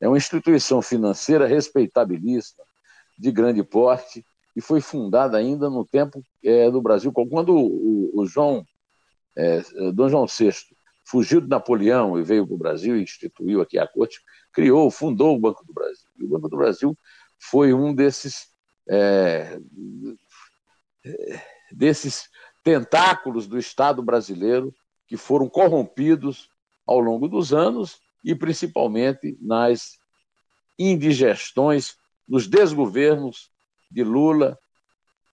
é 0.00 0.08
uma 0.08 0.16
instituição 0.16 0.82
financeira 0.82 1.46
respeitabilíssima, 1.46 2.64
de 3.18 3.32
grande 3.32 3.62
porte, 3.62 4.24
e 4.54 4.60
foi 4.60 4.80
fundada 4.80 5.36
ainda 5.36 5.70
no 5.70 5.84
tempo 5.84 6.22
é, 6.44 6.70
do 6.70 6.82
Brasil, 6.82 7.12
quando 7.12 7.54
o, 7.54 8.20
o 8.20 8.26
João, 8.26 8.64
é, 9.34 9.62
Dom 9.92 10.08
João 10.08 10.26
VI 10.26 10.52
fugiu 11.06 11.40
de 11.40 11.48
Napoleão 11.48 12.18
e 12.18 12.22
veio 12.22 12.46
para 12.46 12.54
o 12.54 12.58
Brasil 12.58 12.98
instituiu 12.98 13.60
aqui 13.60 13.78
a 13.78 13.86
corte, 13.86 14.20
criou, 14.52 14.90
fundou 14.90 15.36
o 15.36 15.40
Banco 15.40 15.64
do 15.64 15.72
Brasil. 15.72 16.08
E 16.18 16.24
o 16.24 16.28
Banco 16.28 16.48
do 16.48 16.56
Brasil 16.56 16.98
foi 17.38 17.72
um 17.72 17.94
desses 17.94 18.48
é, 18.88 19.58
desses 21.72 22.28
tentáculos 22.64 23.46
do 23.46 23.58
Estado 23.58 24.02
brasileiro 24.02 24.74
que 25.06 25.16
foram 25.16 25.48
corrompidos 25.48 26.48
ao 26.86 27.00
longo 27.00 27.28
dos 27.28 27.52
anos 27.52 28.00
e 28.24 28.34
principalmente 28.34 29.36
nas 29.40 29.98
indigestões, 30.78 31.96
nos 32.28 32.46
desgovernos 32.46 33.50
de 33.90 34.02
Lula 34.02 34.58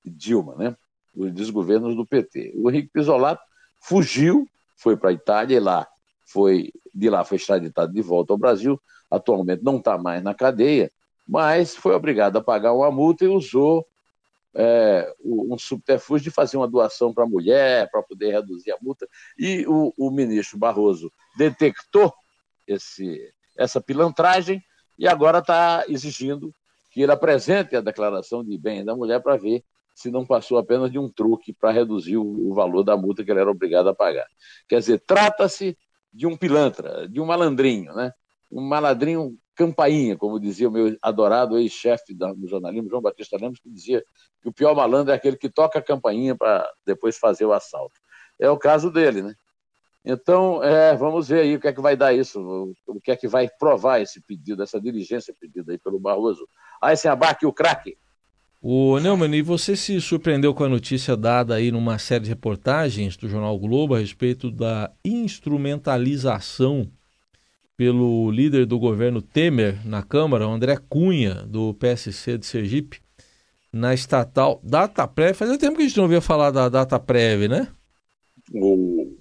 e 0.06 0.10
Dilma, 0.10 0.56
né? 0.56 0.78
os 1.16 1.32
desgovernos 1.32 1.96
do 1.96 2.06
PT. 2.06 2.54
O 2.56 2.70
Henrique 2.70 2.90
Pisolato 2.92 3.44
fugiu, 3.80 4.48
foi 4.76 4.98
para 4.98 5.10
a 5.10 5.14
Itália 5.14 5.58
e 5.58 5.60
lá 5.60 5.88
foi 6.26 6.72
de 6.94 7.10
lá 7.10 7.24
foi 7.24 7.38
extraditado 7.38 7.92
de 7.92 8.02
volta 8.02 8.34
ao 8.34 8.38
Brasil. 8.38 8.80
Atualmente 9.10 9.64
não 9.64 9.78
está 9.78 9.98
mais 9.98 10.24
na 10.24 10.34
cadeia, 10.34 10.92
mas 11.28 11.76
foi 11.76 11.94
obrigado 11.94 12.38
a 12.38 12.44
pagar 12.44 12.74
uma 12.74 12.92
multa 12.92 13.26
e 13.26 13.28
usou 13.28 13.86
é, 14.56 15.14
um 15.24 15.58
subterfúgio 15.58 16.26
de 16.26 16.32
fazer 16.32 16.58
uma 16.58 16.68
doação 16.68 17.14
para 17.14 17.24
a 17.24 17.28
mulher, 17.28 17.90
para 17.90 18.04
poder 18.04 18.32
reduzir 18.32 18.72
a 18.72 18.78
multa. 18.82 19.08
E 19.38 19.66
o, 19.68 19.94
o 19.98 20.12
ministro 20.12 20.58
Barroso 20.58 21.12
detectou 21.38 22.14
esse, 22.68 23.34
essa 23.58 23.82
pilantragem 23.82 24.62
e 24.98 25.08
agora 25.08 25.40
está 25.40 25.84
exigindo 25.88 26.54
que 26.92 27.02
ele 27.02 27.12
apresente 27.12 27.76
a 27.76 27.82
declaração 27.82 28.44
de 28.44 28.58
bem 28.58 28.86
da 28.86 28.96
mulher 28.96 29.22
para 29.22 29.36
ver 29.36 29.64
se 29.96 30.10
não 30.10 30.26
passou 30.26 30.58
apenas 30.58 30.92
de 30.92 30.98
um 30.98 31.10
truque 31.10 31.54
para 31.54 31.72
reduzir 31.72 32.18
o, 32.18 32.24
o, 32.24 32.54
valor 32.54 32.84
da 32.84 32.98
multa 32.98 33.24
que 33.24 33.32
ele 33.32 33.40
era 33.40 33.50
obrigado 33.50 33.90
a 33.90 33.96
pagar. 33.96 34.26
Quer 34.68 34.80
dizer, 34.80 35.00
trata-se 35.06 35.78
de 36.12 36.26
um 36.28 36.36
pilantra, 36.36 37.08
de 37.08 37.20
um 37.20 37.26
malandrinho, 37.26 37.94
né? 37.94 38.12
um 38.52 38.62
malandrinho 38.62 39.38
campainha, 39.56 40.18
como 40.18 40.40
dizia 40.40 40.68
o 40.68 40.72
meu 40.72 40.98
adorado 41.02 41.58
ex-chefe 41.58 42.14
do 42.14 42.48
jornalismo, 42.48 42.90
João 42.90 43.02
Batista 43.02 43.38
Lemos, 43.40 43.60
que 43.60 43.70
dizia 43.70 44.04
que 44.42 44.50
o 44.50 44.54
pior 44.54 44.76
malandro 44.76 45.12
é 45.12 45.16
aquele 45.16 45.38
que 45.38 45.50
toca 45.50 45.80
a 45.80 45.82
campainha 45.82 46.36
para 46.36 46.70
depois 46.86 47.18
fazer 47.18 47.46
o 47.46 47.54
assalto. 47.54 48.00
É 48.40 48.50
o 48.50 48.58
caso 48.58 48.92
dele, 48.92 49.22
né? 49.22 49.36
Então, 50.06 50.62
é, 50.62 50.96
vamos 50.96 51.30
ver 51.30 51.42
aí 51.42 51.56
o 51.56 51.60
que 51.60 51.68
é 51.68 51.74
que 51.74 51.80
vai 51.80 51.96
dar 51.96 52.14
isso, 52.14 52.76
o, 52.86 53.00
que 53.00 53.12
é 53.12 53.16
que 53.16 53.28
vai 53.28 53.48
provar 53.58 54.02
esse 54.02 54.20
pedido, 54.22 54.62
essa 54.62 54.80
diligência 54.82 55.34
pedida 55.40 55.72
aí 55.72 55.78
pelo 55.78 56.00
Barroso. 56.00 56.46
Ah, 56.82 56.92
esse 56.92 57.08
abaque, 57.08 57.46
o 57.46 57.54
craque. 57.54 57.98
O 58.62 59.00
Neumann, 59.00 59.34
e 59.36 59.42
você 59.42 59.76
se 59.76 60.00
surpreendeu 60.02 60.54
com 60.54 60.64
a 60.64 60.70
notícia 60.70 61.16
dada 61.16 61.56
aí 61.56 61.72
numa 61.72 61.98
série 62.00 62.26
de 62.26 62.30
reportagens 62.30 63.16
do 63.16 63.30
Jornal 63.30 63.58
Globo 63.58 63.96
a 63.96 64.00
respeito 64.00 64.52
da 64.52 64.92
instrumentalização 65.06 66.90
pelo 67.76 68.30
líder 68.32 68.66
do 68.66 68.78
governo 68.78 69.22
Temer 69.22 69.86
na 69.86 70.04
Câmara, 70.04 70.46
André 70.46 70.78
Cunha, 70.90 71.36
do 71.46 71.74
PSC 71.74 72.38
de 72.38 72.46
Sergipe, 72.46 73.02
na 73.72 73.94
estatal 73.94 74.60
Dataprev. 74.64 75.34
Fazia 75.34 75.58
tempo 75.58 75.78
que 75.78 75.84
a 75.84 75.88
gente 75.88 75.98
não 75.98 76.04
ouvia 76.04 76.22
falar 76.22 76.52
da 76.52 76.70
Dataprev, 76.70 77.48
né? 77.48 77.68
O 78.54 79.18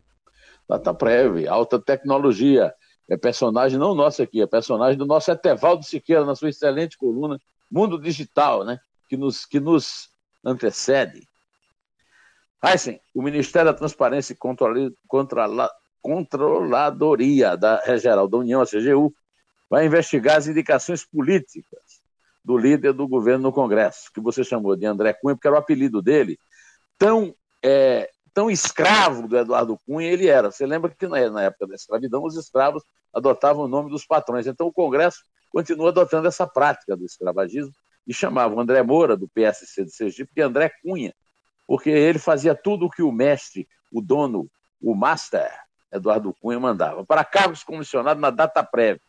Dataprev, 0.68 1.46
alta 1.46 1.78
tecnologia. 1.78 2.72
É 3.08 3.16
personagem 3.16 3.78
não 3.78 3.94
nosso 3.94 4.22
aqui, 4.22 4.40
é 4.40 4.46
personagem 4.46 4.96
do 4.96 5.04
nosso 5.04 5.30
Etevaldo 5.30 5.84
Siqueira, 5.84 6.24
na 6.24 6.34
sua 6.34 6.48
excelente 6.48 6.96
coluna 6.96 7.38
Mundo 7.70 8.00
Digital, 8.00 8.64
né? 8.64 8.78
que, 9.12 9.16
nos, 9.18 9.44
que 9.44 9.60
nos 9.60 10.08
antecede. 10.42 11.28
Heisen, 12.64 12.98
o 13.14 13.20
Ministério 13.20 13.70
da 13.70 13.76
Transparência 13.76 14.32
e 14.32 14.36
Controla, 15.06 15.70
Controladoria 16.02 17.56
da 17.56 17.80
Geral 17.96 18.28
da 18.28 18.38
União, 18.38 18.60
a 18.60 18.66
CGU, 18.66 19.14
vai 19.70 19.86
investigar 19.86 20.36
as 20.36 20.48
indicações 20.48 21.04
políticas 21.04 22.02
do 22.44 22.58
líder 22.58 22.92
do 22.92 23.06
governo 23.06 23.44
no 23.44 23.52
Congresso, 23.52 24.10
que 24.12 24.20
você 24.20 24.42
chamou 24.42 24.76
de 24.76 24.84
André 24.84 25.12
Cunha, 25.12 25.36
porque 25.36 25.46
era 25.46 25.56
o 25.56 25.58
apelido 25.58 26.02
dele, 26.02 26.36
tão, 26.98 27.34
é, 27.62 28.10
tão 28.34 28.50
escravo 28.50 29.28
do 29.28 29.38
Eduardo 29.38 29.78
Cunha 29.86 30.10
ele 30.10 30.26
era. 30.26 30.50
Você 30.50 30.66
lembra 30.66 30.90
que 30.90 31.06
na 31.06 31.42
época 31.42 31.68
da 31.68 31.74
escravidão 31.74 32.24
os 32.24 32.36
escravos 32.36 32.82
adotavam 33.14 33.64
o 33.64 33.68
nome 33.68 33.90
dos 33.90 34.04
patrões. 34.04 34.46
Então 34.46 34.66
o 34.66 34.72
Congresso 34.72 35.24
continua 35.50 35.90
adotando 35.90 36.26
essa 36.26 36.46
prática 36.46 36.96
do 36.96 37.04
escravagismo 37.04 37.72
e 38.06 38.12
chamava 38.12 38.54
o 38.54 38.60
André 38.60 38.82
Moura, 38.82 39.16
do 39.16 39.28
PSC 39.28 39.84
de 39.84 39.94
Sergipe, 39.94 40.34
de 40.34 40.42
André 40.42 40.70
Cunha, 40.82 41.14
porque 41.66 41.90
ele 41.90 42.18
fazia 42.18 42.54
tudo 42.54 42.86
o 42.86 42.90
que 42.90 43.02
o 43.02 43.12
mestre, 43.12 43.68
o 43.92 44.00
dono, 44.00 44.50
o 44.80 44.94
master, 44.94 45.50
Eduardo 45.92 46.34
Cunha, 46.40 46.58
mandava, 46.58 47.04
para 47.04 47.24
cargos 47.24 47.62
comissionados 47.62 48.20
na 48.20 48.30
data 48.30 48.64
prévia, 48.64 49.02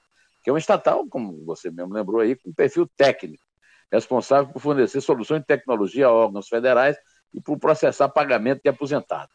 que 0.43 0.49
é 0.49 0.53
uma 0.53 0.59
estatal, 0.59 1.07
como 1.07 1.43
você 1.45 1.71
mesmo 1.71 1.93
lembrou 1.93 2.19
aí, 2.19 2.35
com 2.35 2.53
perfil 2.53 2.87
técnico, 2.97 3.43
responsável 3.91 4.51
por 4.51 4.59
fornecer 4.59 4.99
soluções 4.99 5.41
de 5.41 5.47
tecnologia 5.47 6.07
a 6.07 6.11
órgãos 6.11 6.47
federais 6.47 6.97
e 7.33 7.39
por 7.39 7.57
processar 7.57 8.09
pagamento 8.09 8.61
de 8.61 8.69
aposentados. 8.69 9.33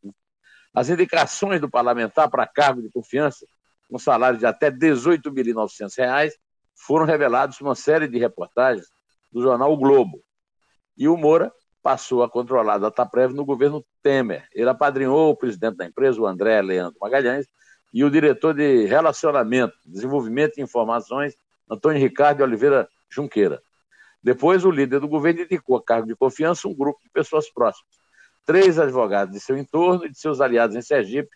As 0.74 0.90
indicações 0.90 1.60
do 1.60 1.70
parlamentar 1.70 2.28
para 2.28 2.46
cargo 2.46 2.82
de 2.82 2.90
confiança, 2.90 3.46
com 3.88 3.98
salário 3.98 4.38
de 4.38 4.44
até 4.44 4.68
R$ 4.68 4.76
18.900, 4.76 6.32
foram 6.74 7.06
revelados 7.06 7.58
numa 7.60 7.74
série 7.74 8.06
de 8.06 8.18
reportagens 8.18 8.86
do 9.32 9.42
jornal 9.42 9.72
o 9.72 9.76
Globo. 9.76 10.22
E 10.96 11.08
o 11.08 11.16
Moura 11.16 11.52
passou 11.88 12.22
a 12.22 12.28
controlar 12.28 12.74
a 12.74 12.78
Dataprev 12.78 13.32
no 13.32 13.46
governo 13.46 13.82
Temer. 14.02 14.46
Ele 14.52 14.68
apadrinhou 14.68 15.30
o 15.30 15.34
presidente 15.34 15.78
da 15.78 15.86
empresa, 15.86 16.20
o 16.20 16.26
André 16.26 16.60
Leandro 16.60 16.98
Magalhães, 17.00 17.46
e 17.94 18.04
o 18.04 18.10
diretor 18.10 18.52
de 18.52 18.84
Relacionamento, 18.84 19.72
Desenvolvimento 19.86 20.58
e 20.58 20.60
Informações, 20.60 21.34
Antônio 21.70 21.98
Ricardo 21.98 22.42
Oliveira 22.42 22.86
Junqueira. 23.08 23.62
Depois, 24.22 24.66
o 24.66 24.70
líder 24.70 25.00
do 25.00 25.08
governo 25.08 25.40
indicou 25.40 25.78
a 25.78 25.82
cargo 25.82 26.06
de 26.06 26.14
confiança 26.14 26.68
um 26.68 26.74
grupo 26.74 27.00
de 27.02 27.08
pessoas 27.08 27.50
próximas. 27.50 27.96
Três 28.44 28.78
advogados 28.78 29.32
de 29.32 29.40
seu 29.40 29.56
entorno 29.56 30.04
e 30.04 30.10
de 30.10 30.18
seus 30.18 30.42
aliados 30.42 30.76
em 30.76 30.82
Sergipe, 30.82 31.30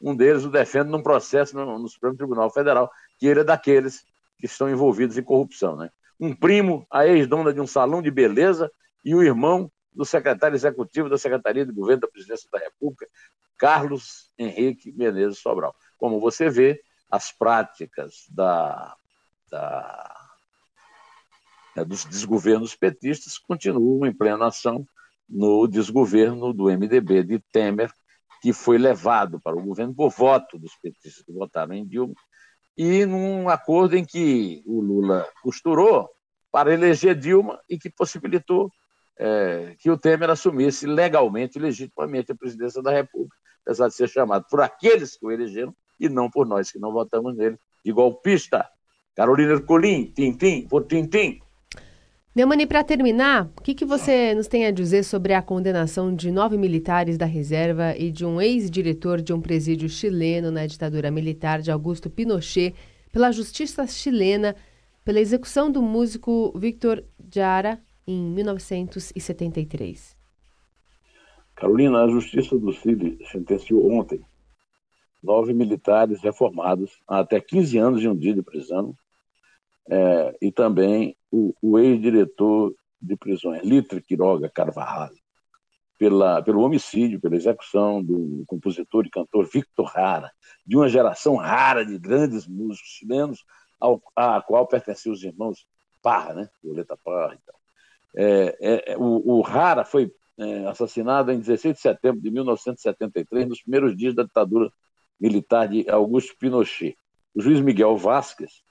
um 0.00 0.14
deles 0.14 0.44
o 0.44 0.50
defende 0.50 0.88
num 0.88 1.02
processo 1.02 1.56
no, 1.56 1.80
no 1.80 1.88
Supremo 1.88 2.16
Tribunal 2.16 2.48
Federal, 2.48 2.88
que 3.18 3.26
ele 3.26 3.40
é 3.40 3.44
daqueles 3.44 4.04
que 4.38 4.46
estão 4.46 4.70
envolvidos 4.70 5.18
em 5.18 5.22
corrupção. 5.24 5.74
Né? 5.74 5.90
Um 6.20 6.32
primo, 6.32 6.86
a 6.92 7.08
ex-dona 7.08 7.52
de 7.52 7.60
um 7.60 7.66
salão 7.66 8.00
de 8.00 8.10
beleza, 8.12 8.70
e 9.04 9.12
o 9.12 9.20
irmão 9.20 9.68
do 9.96 10.04
secretário 10.04 10.54
executivo 10.54 11.08
da 11.08 11.16
Secretaria 11.16 11.64
de 11.64 11.72
Governo 11.72 12.02
da 12.02 12.08
Presidência 12.08 12.48
da 12.52 12.58
República, 12.58 13.08
Carlos 13.56 14.30
Henrique 14.38 14.92
Menezes 14.92 15.38
Sobral. 15.38 15.74
Como 15.96 16.20
você 16.20 16.50
vê, 16.50 16.80
as 17.10 17.32
práticas 17.32 18.26
da, 18.28 18.94
da, 19.50 20.28
né, 21.74 21.84
dos 21.84 22.04
desgovernos 22.04 22.76
petistas 22.76 23.38
continuam 23.38 24.06
em 24.06 24.12
plena 24.12 24.48
ação 24.48 24.86
no 25.26 25.66
desgoverno 25.66 26.52
do 26.52 26.64
MDB 26.64 27.24
de 27.24 27.38
Temer, 27.50 27.90
que 28.42 28.52
foi 28.52 28.76
levado 28.76 29.40
para 29.40 29.56
o 29.56 29.62
governo 29.62 29.94
por 29.94 30.10
voto 30.10 30.58
dos 30.58 30.74
petistas 30.76 31.24
que 31.24 31.32
votaram 31.32 31.74
em 31.74 31.86
Dilma, 31.86 32.14
e 32.76 33.06
num 33.06 33.48
acordo 33.48 33.96
em 33.96 34.04
que 34.04 34.62
o 34.66 34.80
Lula 34.80 35.26
costurou 35.42 36.10
para 36.52 36.72
eleger 36.72 37.18
Dilma 37.18 37.58
e 37.68 37.78
que 37.78 37.88
possibilitou 37.88 38.70
é, 39.18 39.74
que 39.78 39.90
o 39.90 39.96
Temer 39.96 40.30
assumisse 40.30 40.86
legalmente 40.86 41.58
e 41.58 41.62
legitimamente 41.62 42.32
a 42.32 42.34
presidência 42.34 42.82
da 42.82 42.90
República, 42.90 43.36
apesar 43.64 43.88
de 43.88 43.94
ser 43.94 44.08
chamado 44.08 44.44
por 44.50 44.60
aqueles 44.60 45.16
que 45.16 45.26
o 45.26 45.30
elegeram 45.30 45.74
e 45.98 46.08
não 46.08 46.30
por 46.30 46.46
nós 46.46 46.70
que 46.70 46.78
não 46.78 46.92
votamos 46.92 47.36
nele, 47.36 47.58
de 47.84 47.92
golpista. 47.92 48.68
Carolina 49.14 49.52
Ercolim, 49.52 50.12
Tintim, 50.14 50.66
por 50.68 50.84
Tintim. 50.84 51.40
Neumani, 52.34 52.66
para 52.66 52.84
terminar, 52.84 53.50
o 53.56 53.62
que, 53.62 53.74
que 53.74 53.86
você 53.86 54.34
nos 54.34 54.46
tem 54.46 54.66
a 54.66 54.70
dizer 54.70 55.04
sobre 55.04 55.32
a 55.32 55.40
condenação 55.40 56.14
de 56.14 56.30
nove 56.30 56.58
militares 56.58 57.16
da 57.16 57.24
reserva 57.24 57.96
e 57.96 58.10
de 58.10 58.26
um 58.26 58.38
ex-diretor 58.38 59.22
de 59.22 59.32
um 59.32 59.40
presídio 59.40 59.88
chileno 59.88 60.50
na 60.50 60.66
ditadura 60.66 61.10
militar 61.10 61.62
de 61.62 61.70
Augusto 61.70 62.10
Pinochet 62.10 62.74
pela 63.10 63.32
justiça 63.32 63.86
chilena 63.86 64.54
pela 65.02 65.18
execução 65.18 65.72
do 65.72 65.80
músico 65.80 66.52
Victor 66.58 67.02
Jara 67.32 67.80
em 68.06 68.22
1973. 68.22 70.16
Carolina, 71.54 72.04
a 72.04 72.08
Justiça 72.08 72.58
do 72.58 72.72
Chile 72.72 73.18
sentenciou 73.30 73.90
ontem 73.90 74.24
nove 75.22 75.52
militares 75.52 76.20
reformados 76.20 77.00
a 77.08 77.20
até 77.20 77.40
15 77.40 77.78
anos 77.78 78.02
e 78.02 78.08
um 78.08 78.16
dia 78.16 78.34
de 78.34 78.42
prisão 78.42 78.94
é, 79.88 80.36
e 80.40 80.52
também 80.52 81.16
o, 81.30 81.54
o 81.60 81.78
ex-diretor 81.78 82.74
de 83.00 83.16
prisões, 83.16 83.62
Litre 83.62 84.02
Quiroga 84.02 84.48
Carvajal, 84.48 85.10
pela, 85.98 86.42
pelo 86.42 86.60
homicídio, 86.60 87.20
pela 87.20 87.36
execução 87.36 88.02
do 88.02 88.44
compositor 88.46 89.06
e 89.06 89.10
cantor 89.10 89.46
Victor 89.46 89.86
Rara, 89.86 90.30
de 90.64 90.76
uma 90.76 90.88
geração 90.88 91.36
rara 91.36 91.84
de 91.84 91.98
grandes 91.98 92.46
músicos 92.46 92.90
chilenos, 92.90 93.44
ao, 93.80 94.02
à 94.14 94.40
qual 94.40 94.66
pertenciam 94.66 95.12
os 95.12 95.22
irmãos 95.22 95.66
Parra, 96.02 96.34
né? 96.34 96.50
Violeta 96.62 96.96
Parra 96.96 97.34
e 97.34 97.38
tal. 97.46 97.55
É, 98.16 98.56
é, 98.60 98.92
é, 98.92 98.96
o, 98.96 99.36
o, 99.36 99.40
Rara 99.42 99.84
foi 99.84 100.10
é, 100.38 100.66
assassinado 100.66 101.30
em 101.30 101.38
16 101.38 101.74
de 101.74 101.80
setembro 101.80 102.20
de 102.20 102.30
1973, 102.30 103.46
nos 103.46 103.62
primeiros 103.62 103.94
dias 103.94 104.14
da 104.14 104.22
ditadura 104.22 104.70
militar 105.20 105.68
de 105.68 105.88
Augusto 105.90 106.34
Pinochet. 106.38 106.96
O 107.34 107.42
juiz 107.42 107.60
Miguel 107.60 107.96
Vasquez 107.96 108.62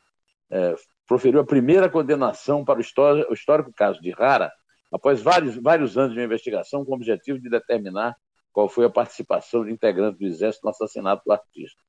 é, 0.50 0.76
proferiu 1.08 1.40
a 1.40 1.46
primeira 1.46 1.88
condenação 1.90 2.66
para 2.66 2.80
o, 2.80 2.82
histórico, 2.82 3.32
o 3.32 3.34
histórico 3.34 3.72
caso 3.72 4.02
de 4.02 4.10
Rara, 4.10 4.52
após 4.92 5.22
vários, 5.22 5.56
vários 5.56 5.98
anos 5.98 6.16
de 6.16 6.24
investigação 6.24 6.84
com 6.84 6.92
o 6.92 6.96
objetivo 6.96 7.40
de 7.40 7.50
determinar 7.50 8.16
qual 8.52 8.68
foi 8.68 8.86
a 8.86 8.90
participação 8.90 9.66
de 9.66 9.72
integrantes 9.72 10.18
do 10.18 10.26
Exército 10.26 10.66
no 10.66 10.72
assassinato 10.72 11.22
do 11.26 11.32
artista. 11.32 11.80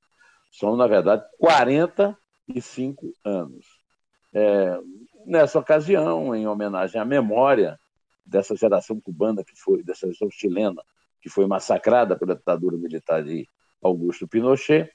São, 0.52 0.76
na 0.76 0.86
verdade, 0.86 1.24
45 1.38 3.12
anos. 3.24 3.64
É, 4.34 4.78
nessa 5.26 5.58
ocasião, 5.58 6.34
em 6.34 6.46
homenagem 6.46 7.00
à 7.00 7.04
memória 7.04 7.78
dessa 8.24 8.56
geração 8.56 9.00
cubana 9.00 9.44
que 9.44 9.54
foi, 9.56 9.82
dessa 9.82 10.06
geração 10.06 10.30
chilena 10.30 10.82
que 11.20 11.28
foi 11.28 11.46
massacrada 11.46 12.16
pela 12.16 12.36
ditadura 12.36 12.76
militar 12.76 13.22
de 13.22 13.48
Augusto 13.82 14.28
Pinochet, 14.28 14.88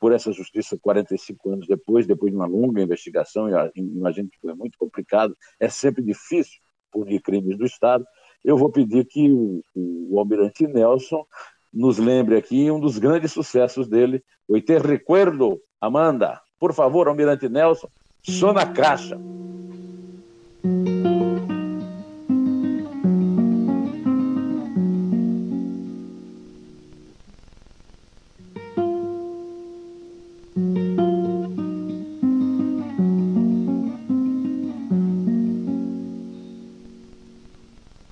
por 0.00 0.12
essa 0.12 0.32
justiça 0.32 0.78
45 0.80 1.50
anos 1.50 1.66
depois, 1.66 2.06
depois 2.06 2.30
de 2.30 2.36
uma 2.36 2.46
longa 2.46 2.82
investigação, 2.82 3.48
imagino 3.74 4.28
que 4.28 4.40
foi 4.40 4.54
muito 4.54 4.78
complicado, 4.78 5.36
é 5.58 5.68
sempre 5.68 6.02
difícil 6.02 6.58
punir 6.90 7.20
crimes 7.20 7.58
do 7.58 7.64
Estado. 7.64 8.04
Eu 8.44 8.56
vou 8.56 8.70
pedir 8.70 9.04
que 9.04 9.30
o, 9.30 9.62
o 9.74 10.18
Almirante 10.18 10.66
Nelson 10.66 11.24
nos 11.72 11.98
lembre 11.98 12.36
aqui 12.36 12.70
um 12.70 12.80
dos 12.80 12.98
grandes 12.98 13.32
sucessos 13.32 13.88
dele, 13.88 14.22
o 14.46 14.60
Te 14.60 14.78
Recuerdo, 14.78 15.60
Amanda. 15.80 16.40
Por 16.58 16.72
favor, 16.72 17.08
Almirante 17.08 17.48
Nelson, 17.48 17.88
só 18.28 18.52
na 18.52 18.66
caixa. 18.66 19.18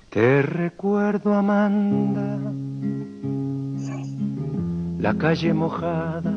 Te 0.09 0.41
recuerdo, 0.41 1.31
Amanda, 1.31 2.39
la 4.97 5.13
calle 5.13 5.53
mojada, 5.53 6.36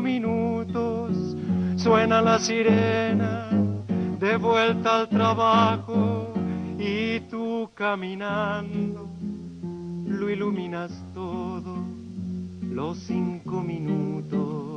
minutos. 0.00 1.36
Suena 1.76 2.20
la 2.20 2.38
sirena 2.38 3.48
de 4.18 4.36
vuelta 4.36 5.00
al 5.00 5.08
trabajo 5.08 6.32
y 6.78 7.20
tú 7.30 7.70
caminando 7.74 9.08
lo 10.06 10.30
iluminas 10.30 10.90
todo 11.14 11.76
los 12.78 12.98
cinco 12.98 13.60
minutos 13.60 14.68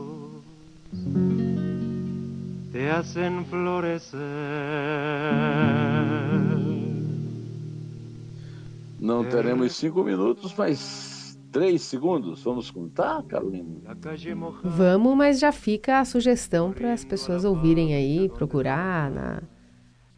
te 2.72 2.90
hacen 2.90 3.46
florecer. 3.46 4.22
Não 9.00 9.24
teremos 9.26 9.74
cinco 9.74 10.04
minutos, 10.04 10.54
mas 10.58 11.11
três 11.52 11.82
segundos. 11.82 12.44
Vamos 12.44 12.72
contar, 12.72 13.22
Carolina? 13.24 13.68
Vamos, 14.64 15.16
mas 15.16 15.40
já 15.40 15.52
fica 15.52 16.00
a 16.00 16.06
sugestão 16.06 16.72
para 16.72 16.94
as 16.94 17.04
pessoas 17.04 17.44
ouvirem 17.46 17.94
aí, 17.94 18.30
procurar 18.30 19.12
na, 19.12 19.44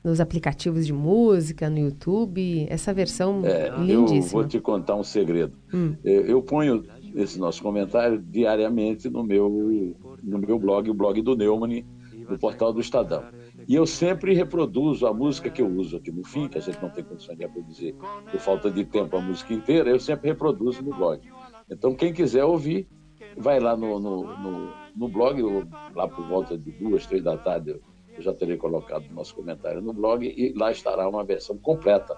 nos 0.03 0.19
aplicativos 0.19 0.85
de 0.85 0.93
música, 0.93 1.69
no 1.69 1.79
YouTube, 1.79 2.65
essa 2.69 2.93
versão 2.93 3.41
É, 3.45 3.69
eu 3.69 3.79
lindíssima. 3.83 4.41
vou 4.41 4.47
te 4.47 4.59
contar 4.59 4.95
um 4.95 5.03
segredo. 5.03 5.53
Hum. 5.73 5.95
Eu, 6.03 6.25
eu 6.25 6.41
ponho 6.41 6.83
esse 7.15 7.39
nosso 7.39 7.61
comentário 7.61 8.19
diariamente 8.19 9.09
no 9.09 9.23
meu, 9.23 9.95
no 10.21 10.39
meu 10.39 10.59
blog, 10.59 10.89
o 10.89 10.93
blog 10.93 11.21
do 11.21 11.35
Neumann, 11.35 11.85
no 12.29 12.37
portal 12.39 12.73
do 12.73 12.79
Estadão. 12.81 13.23
E 13.67 13.75
eu 13.75 13.85
sempre 13.85 14.33
reproduzo 14.33 15.05
a 15.07 15.13
música 15.13 15.49
que 15.49 15.61
eu 15.61 15.67
uso 15.67 15.97
aqui 15.97 16.11
no 16.11 16.23
fim, 16.25 16.47
que 16.47 16.57
a 16.57 16.61
gente 16.61 16.81
não 16.81 16.89
tem 16.89 17.03
condição 17.03 17.35
de 17.35 17.43
reproduzir 17.43 17.95
por 17.95 18.39
falta 18.39 18.69
de 18.69 18.83
tempo 18.85 19.15
a 19.17 19.21
música 19.21 19.53
inteira, 19.53 19.89
eu 19.89 19.99
sempre 19.99 20.29
reproduzo 20.29 20.83
no 20.83 20.95
blog. 20.95 21.21
Então, 21.69 21.95
quem 21.95 22.11
quiser 22.13 22.43
ouvir, 22.43 22.87
vai 23.37 23.59
lá 23.59 23.75
no, 23.75 23.99
no, 23.99 24.37
no, 24.37 24.73
no 24.95 25.07
blog, 25.07 25.39
eu- 25.39 25.65
lá 25.95 26.07
por 26.07 26.25
volta 26.27 26.57
de 26.57 26.71
duas, 26.71 27.05
três 27.05 27.23
da 27.23 27.37
tarde, 27.37 27.79
eu 28.15 28.21
já 28.21 28.33
terei 28.33 28.57
colocado 28.57 29.05
nosso 29.11 29.33
comentário 29.33 29.81
no 29.81 29.93
blog, 29.93 30.25
e 30.25 30.53
lá 30.57 30.71
estará 30.71 31.07
uma 31.07 31.23
versão 31.23 31.57
completa 31.57 32.15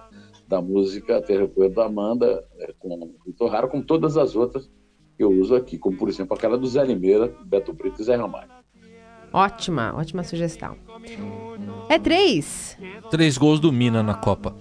da 0.48 0.62
música 0.62 1.22
Terra 1.22 1.48
Coelho 1.48 1.74
da 1.74 1.86
Amanda, 1.86 2.44
eh, 2.60 2.74
com 2.80 3.14
o 3.40 3.48
Raro, 3.48 3.70
como 3.70 3.84
todas 3.84 4.18
as 4.18 4.36
outras 4.36 4.70
que 5.16 5.24
eu 5.24 5.30
uso 5.32 5.56
aqui, 5.56 5.78
como 5.78 5.98
por 5.98 6.10
exemplo 6.10 6.36
aquela 6.36 6.58
do 6.58 6.68
Zé 6.68 6.84
Limeira, 6.84 7.34
Beto 7.46 7.72
Brito 7.72 8.02
e 8.02 8.04
Zé 8.04 8.16
Ramalho. 8.16 8.52
Ótima, 9.32 9.94
ótima 9.96 10.24
sugestão. 10.24 10.78
É 11.90 12.00
três. 12.00 12.78
Três 13.10 13.38
gols 13.38 13.60
do 13.60 13.72
Mina 13.72 14.02
na 14.02 14.14
Copa. 14.14 14.56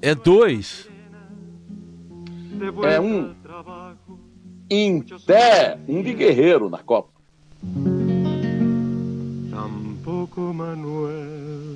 É 0.00 0.14
dois. 0.14 0.88
É 2.84 3.00
um. 3.00 3.34
Inté, 4.70 5.78
um 5.88 6.02
de 6.02 6.14
guerreiro 6.14 6.70
na 6.70 6.78
Copa. 6.78 7.10
Tampoco 9.50 10.40
Manuel. 10.52 11.71